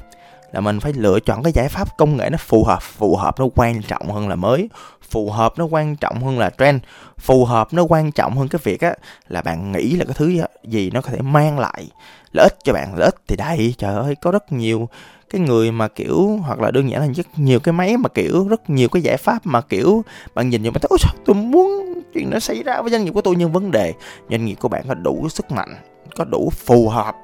là 0.53 0.61
mình 0.61 0.81
phải 0.81 0.93
lựa 0.93 1.21
chọn 1.21 1.43
cái 1.43 1.53
giải 1.53 1.69
pháp 1.69 1.97
công 1.99 2.17
nghệ 2.17 2.31
nó 2.31 2.39
phù 2.39 2.65
hợp 2.65 2.83
phù 2.83 3.17
hợp 3.17 3.41
nó 3.41 3.47
quan 3.55 3.83
trọng 3.83 4.11
hơn 4.11 4.29
là 4.29 4.35
mới, 4.35 4.69
phù 5.11 5.31
hợp 5.31 5.53
nó 5.57 5.65
quan 5.65 5.97
trọng 5.97 6.25
hơn 6.25 6.39
là 6.39 6.51
trend, 6.59 6.83
phù 7.19 7.45
hợp 7.45 7.73
nó 7.73 7.83
quan 7.83 8.13
trọng 8.13 8.37
hơn 8.37 8.49
cái 8.49 8.61
việc 8.65 8.81
á, 8.81 8.95
là 9.29 9.43
bạn 9.43 9.73
nghĩ 9.73 9.97
là 9.97 10.05
cái 10.05 10.15
thứ 10.19 10.41
gì 10.65 10.91
nó 10.91 11.01
có 11.01 11.11
thể 11.11 11.19
mang 11.21 11.59
lại 11.59 11.89
lợi 12.33 12.45
ích 12.45 12.59
cho 12.65 12.73
bạn. 12.73 12.95
Lợi 12.95 13.05
ích 13.05 13.17
thì 13.29 13.37
đây, 13.37 13.75
trời 13.79 13.95
ơi, 13.95 14.15
có 14.23 14.31
rất 14.31 14.53
nhiều 14.53 14.89
cái 15.35 15.47
người 15.47 15.73
mà 15.73 15.89
kiểu 15.89 16.39
hoặc 16.43 16.61
là 16.61 16.71
đơn 16.71 16.91
giản 16.91 17.01
là 17.01 17.09
rất 17.15 17.27
nhiều 17.37 17.61
cái 17.61 17.73
máy 17.73 17.97
mà 17.97 18.09
kiểu 18.09 18.49
rất 18.49 18.71
nhiều 18.71 18.89
cái 18.89 19.03
giải 19.03 19.17
pháp 19.17 19.47
mà 19.47 19.61
kiểu 19.61 20.05
bạn 20.35 20.49
nhìn 20.49 20.63
vô 20.63 20.71
bạn 20.71 20.81
thấy 20.81 20.89
ôi 20.91 20.99
sao 21.01 21.15
tôi 21.25 21.35
muốn 21.35 21.95
chuyện 22.15 22.31
nó 22.31 22.39
xảy 22.39 22.63
ra 22.63 22.83
với 22.83 22.91
doanh 22.91 23.05
nghiệp 23.05 23.11
của 23.11 23.21
tôi 23.21 23.35
nhưng 23.39 23.53
vấn 23.53 23.71
đề 23.71 23.93
doanh 24.31 24.45
nghiệp 24.45 24.55
của 24.55 24.69
bạn 24.69 24.85
có 24.89 24.95
đủ 24.95 25.29
sức 25.29 25.51
mạnh 25.51 25.77
có 26.17 26.25
đủ 26.25 26.51
phù 26.51 26.89
hợp 26.89 27.17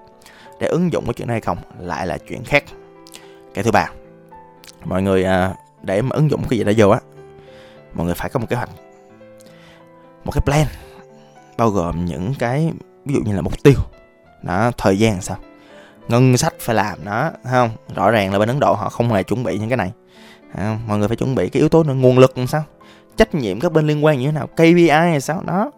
để 0.61 0.67
ứng 0.67 0.93
dụng 0.93 1.05
cái 1.05 1.15
chuyện 1.15 1.29
này 1.29 1.35
hay 1.35 1.41
không? 1.41 1.59
Lại 1.79 2.07
là 2.07 2.19
chuyện 2.29 2.45
khác. 2.45 2.65
Cái 3.55 3.65
thứ 3.65 3.71
ba 3.71 3.91
mọi 4.85 5.03
người 5.03 5.25
à, 5.25 5.55
để 5.83 6.03
mà 6.03 6.11
ứng 6.13 6.31
dụng 6.31 6.43
cái 6.51 6.59
gì 6.59 6.65
đó 6.65 6.73
vô 6.77 6.89
á 6.89 7.01
mọi 7.95 8.07
người 8.07 8.15
phải 8.15 8.29
có 8.29 8.41
một 8.41 8.47
kế 8.51 8.57
hoạch 8.57 8.71
một 10.25 10.33
cái 10.33 10.43
plan 10.45 10.67
bao 11.57 11.71
gồm 11.71 12.05
những 12.05 12.35
cái 12.39 12.73
ví 13.05 13.15
dụ 13.15 13.21
như 13.21 13.35
là 13.35 13.41
mục 13.41 13.63
tiêu. 13.63 13.75
Đó 14.43 14.71
thời 14.79 14.99
gian 14.99 15.21
sao? 15.21 15.37
Ngân 16.11 16.37
sách 16.37 16.55
phải 16.61 16.77
làm 16.77 17.05
đó 17.05 17.31
không? 17.51 17.71
Rõ 17.95 18.11
ràng 18.11 18.33
là 18.33 18.39
bên 18.39 18.49
ấn 18.49 18.61
độ 18.61 18.75
họ 18.75 18.89
không 18.89 19.13
hề 19.13 19.23
chuẩn 19.23 19.43
bị 19.43 19.59
những 19.59 19.69
cái 19.69 19.77
này. 19.77 19.93
Không? 20.57 20.81
mọi 20.87 20.99
người 20.99 21.09
phải 21.09 21.17
chuẩn 21.17 21.35
bị 21.35 21.49
cái 21.49 21.61
yếu 21.61 21.69
tố 21.69 21.83
nữa, 21.83 21.95
nguồn 21.95 22.19
lực 22.19 22.39
làm 22.39 22.47
sao? 22.47 22.65
Trách 23.17 23.35
nhiệm 23.35 23.61
các 23.61 23.73
bên 23.73 23.87
liên 23.87 24.05
quan 24.05 24.19
như 24.19 24.27
thế 24.27 24.33
nào? 24.33 24.47
KPI 24.47 24.89
hay 24.89 25.21
sao? 25.21 25.43
Đó. 25.47 25.71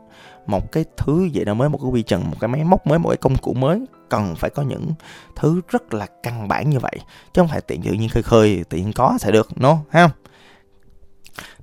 Một 0.47 0.73
cái 0.73 0.85
thứ 0.97 1.25
gì 1.33 1.45
đó 1.45 1.55
mới 1.55 1.69
một 1.69 1.79
cái 1.83 1.91
quy 1.91 2.03
trình, 2.03 2.23
một 2.31 2.37
cái 2.41 2.49
máy 2.49 2.65
móc 2.65 2.87
mới, 2.87 2.99
một 2.99 3.09
cái 3.09 3.17
công 3.17 3.37
cụ 3.37 3.53
mới. 3.53 3.87
Cần 4.09 4.35
phải 4.37 4.51
có 4.51 4.63
những 4.63 4.93
thứ 5.37 5.61
rất 5.69 5.95
là 5.95 6.07
căn 6.23 6.49
bản 6.49 6.71
như 6.71 6.79
vậy, 6.79 6.97
chứ 7.33 7.43
không 7.43 7.49
phải 7.49 7.61
tiện 7.61 7.83
tự 7.83 7.93
nhiên 7.93 8.09
khơi 8.09 8.23
khơi 8.23 8.65
tiện 8.69 8.93
có 8.93 9.17
sẽ 9.21 9.31
được 9.31 9.49
nó 9.57 9.69
no? 9.69 9.79
không? 9.93 10.11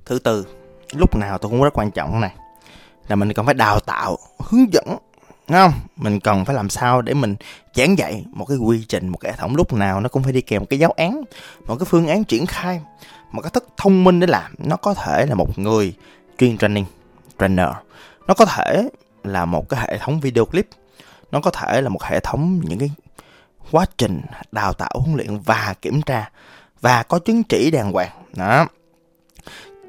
Thứ 0.04 0.18
tư, 0.18 0.46
lúc 0.92 1.16
nào 1.16 1.38
tôi 1.38 1.50
cũng 1.50 1.62
rất 1.62 1.78
quan 1.78 1.90
trọng 1.90 2.20
này, 2.20 2.34
là 3.08 3.16
mình 3.16 3.32
cần 3.32 3.46
phải 3.46 3.54
đào 3.54 3.80
tạo, 3.80 4.18
hướng 4.38 4.72
dẫn 4.72 4.96
không? 5.52 5.72
Mình 5.96 6.20
cần 6.20 6.44
phải 6.44 6.56
làm 6.56 6.70
sao 6.70 7.02
để 7.02 7.14
mình 7.14 7.36
giảng 7.74 7.98
dạy 7.98 8.24
một 8.32 8.44
cái 8.44 8.58
quy 8.58 8.84
trình, 8.88 9.08
một 9.08 9.18
cái 9.18 9.32
hệ 9.32 9.38
thống 9.38 9.56
lúc 9.56 9.72
nào 9.72 10.00
nó 10.00 10.08
cũng 10.08 10.22
phải 10.22 10.32
đi 10.32 10.40
kèm 10.40 10.62
một 10.62 10.66
cái 10.70 10.78
giáo 10.78 10.90
án, 10.90 11.22
một 11.66 11.76
cái 11.78 11.86
phương 11.86 12.08
án 12.08 12.24
triển 12.24 12.46
khai, 12.46 12.80
một 13.32 13.42
cái 13.42 13.50
thức 13.50 13.68
thông 13.76 14.04
minh 14.04 14.20
để 14.20 14.26
làm. 14.26 14.54
Nó 14.58 14.76
có 14.76 14.94
thể 14.94 15.26
là 15.26 15.34
một 15.34 15.58
người 15.58 15.94
chuyên 16.38 16.58
training, 16.58 16.84
trainer. 17.38 17.68
Nó 18.26 18.34
có 18.34 18.44
thể 18.44 18.88
là 19.24 19.44
một 19.44 19.68
cái 19.68 19.80
hệ 19.80 19.98
thống 19.98 20.20
video 20.20 20.44
clip. 20.44 20.68
Nó 21.32 21.40
có 21.40 21.50
thể 21.50 21.80
là 21.80 21.88
một 21.88 22.02
hệ 22.02 22.20
thống 22.20 22.60
những 22.64 22.78
cái 22.78 22.90
quá 23.70 23.86
trình 23.98 24.20
đào 24.52 24.72
tạo, 24.72 24.90
huấn 24.94 25.16
luyện 25.16 25.38
và 25.38 25.74
kiểm 25.82 26.02
tra 26.02 26.30
và 26.80 27.02
có 27.02 27.18
chứng 27.18 27.42
chỉ 27.42 27.70
đàng 27.70 27.92
hoàng. 27.92 28.10
Đó. 28.36 28.66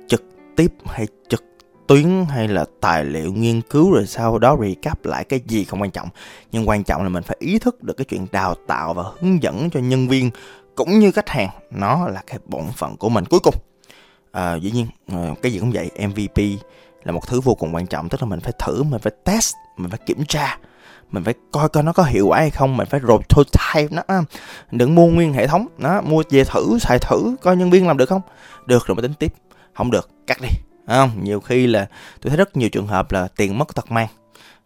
Trực 0.08 0.24
tiếp 0.56 0.74
hay 0.86 1.08
trực 1.30 1.44
tuyến 1.92 2.26
hay 2.30 2.48
là 2.48 2.66
tài 2.82 3.06
liệu 3.06 3.34
nghiên 3.34 3.62
cứu 3.62 3.92
rồi 3.92 4.08
sau 4.08 4.40
đó 4.40 4.58
recap 4.62 5.06
lại 5.06 5.24
cái 5.24 5.40
gì 5.48 5.64
không 5.64 5.82
quan 5.82 5.92
trọng. 5.92 6.10
Nhưng 6.52 6.70
quan 6.70 6.84
trọng 6.84 7.04
là 7.04 7.10
mình 7.10 7.24
phải 7.24 7.38
ý 7.40 7.60
thức 7.60 7.84
được 7.84 7.94
cái 7.98 8.06
chuyện 8.06 8.28
đào 8.32 8.56
tạo 8.68 8.94
và 8.94 9.04
hướng 9.04 9.44
dẫn 9.44 9.70
cho 9.70 9.80
nhân 9.80 10.08
viên 10.08 10.32
cũng 10.76 11.00
như 11.00 11.12
khách 11.12 11.30
hàng. 11.30 11.50
Nó 11.72 12.08
là 12.08 12.22
cái 12.28 12.40
bổn 12.46 12.64
phận 12.78 12.98
của 12.98 13.10
mình 13.10 13.26
cuối 13.26 13.40
cùng. 13.44 13.56
À, 14.32 14.56
dĩ 14.56 14.72
nhiên 14.72 14.88
ờ, 15.12 15.34
cái 15.42 15.52
gì 15.52 15.60
cũng 15.60 15.72
vậy 15.72 15.90
mvp 16.08 16.42
là 17.04 17.12
một 17.12 17.28
thứ 17.28 17.42
vô 17.42 17.56
cùng 17.56 17.76
quan 17.76 17.88
trọng. 17.88 18.10
Tức 18.10 18.22
là 18.22 18.28
mình 18.28 18.40
phải 18.40 18.54
thử 18.60 18.84
mình 18.84 19.02
phải 19.02 19.14
test 19.24 19.56
mình 19.78 19.90
phải 19.90 20.00
kiểm 20.06 20.26
tra 20.26 20.58
mình 21.12 21.24
phải 21.24 21.34
coi 21.52 21.70
coi 21.70 21.84
nó 21.84 21.94
có 21.94 22.04
hiệu 22.04 22.28
quả 22.28 22.40
hay 22.40 22.50
không 22.50 22.78
mình 22.78 22.88
phải 22.88 23.00
prototype 23.00 23.88
nó. 23.92 24.24
Đừng 24.72 24.96
mua 24.96 25.08
nguyên 25.08 25.34
hệ 25.34 25.48
thống 25.48 25.68
nó 25.78 26.02
mua 26.02 26.24
về 26.30 26.44
thử 26.44 26.80
xài 26.80 27.00
thử 27.00 27.36
coi 27.42 27.56
nhân 27.56 27.70
viên 27.70 27.88
làm 27.88 27.98
được 27.98 28.10
không? 28.10 28.22
Được 28.66 28.86
rồi 28.86 28.96
mới 28.96 29.02
tính 29.02 29.14
tiếp. 29.20 29.34
Không 29.74 29.92
được 29.92 30.10
cắt 30.28 30.42
đi 30.42 30.50
không, 30.98 31.24
nhiều 31.24 31.40
khi 31.40 31.68
là 31.68 31.88
tôi 32.22 32.30
thấy 32.30 32.38
rất 32.38 32.58
nhiều 32.58 32.70
trường 32.70 32.88
hợp 32.88 33.12
là 33.12 33.28
tiền 33.36 33.58
mất 33.58 33.76
tật 33.76 33.92
mang. 33.92 34.08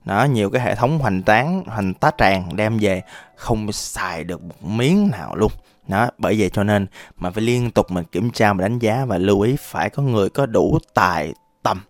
Đó, 0.06 0.24
nhiều 0.24 0.50
cái 0.50 0.62
hệ 0.62 0.76
thống 0.76 1.00
hoành 1.00 1.24
tán 1.24 1.64
hoành 1.66 1.94
tá 1.94 2.12
tràng 2.18 2.56
đem 2.56 2.78
về, 2.78 3.02
không 3.36 3.72
xài 3.72 4.24
được 4.24 4.44
một 4.44 4.64
miếng 4.64 5.10
nào 5.12 5.36
luôn. 5.36 5.52
Đó, 5.88 6.10
bởi 6.18 6.36
vậy 6.40 6.50
cho 6.54 6.64
nên 6.64 6.88
mà 7.18 7.30
phải 7.30 7.44
liên 7.44 7.72
tục 7.72 7.92
mình 7.92 8.06
kiểm 8.12 8.32
tra 8.32 8.54
và 8.54 8.62
đánh 8.62 8.80
giá 8.80 9.06
và 9.06 9.18
lưu 9.18 9.42
ý 9.42 9.56
phải 9.60 9.90
có 9.90 10.04
người 10.04 10.30
có 10.30 10.46
đủ 10.46 10.80
tài, 10.94 11.34
tầm 11.64 11.82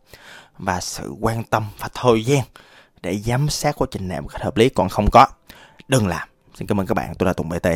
và 0.58 0.80
sự 0.82 1.15
quan 1.22 1.44
tâm 1.44 1.63
và 1.80 1.89
thời 1.94 2.25
gian 2.25 2.44
để 3.01 3.18
giám 3.18 3.50
sát 3.50 3.75
quá 3.75 3.88
trình 3.92 4.08
này 4.08 4.22
một 4.22 4.27
cách 4.27 4.42
hợp 4.42 4.58
lý, 4.58 4.70
còn 4.70 4.89
không 4.89 5.12
có, 5.12 5.27
đừng 5.88 6.08
làm. 6.08 6.27
Xin 6.56 6.68
cảm 6.68 6.80
ơn 6.80 6.88
các 6.88 6.94
bạn, 6.94 7.13
tôi 7.15 7.27
là 7.27 7.34
tùng 7.34 7.50
bt 7.50 7.68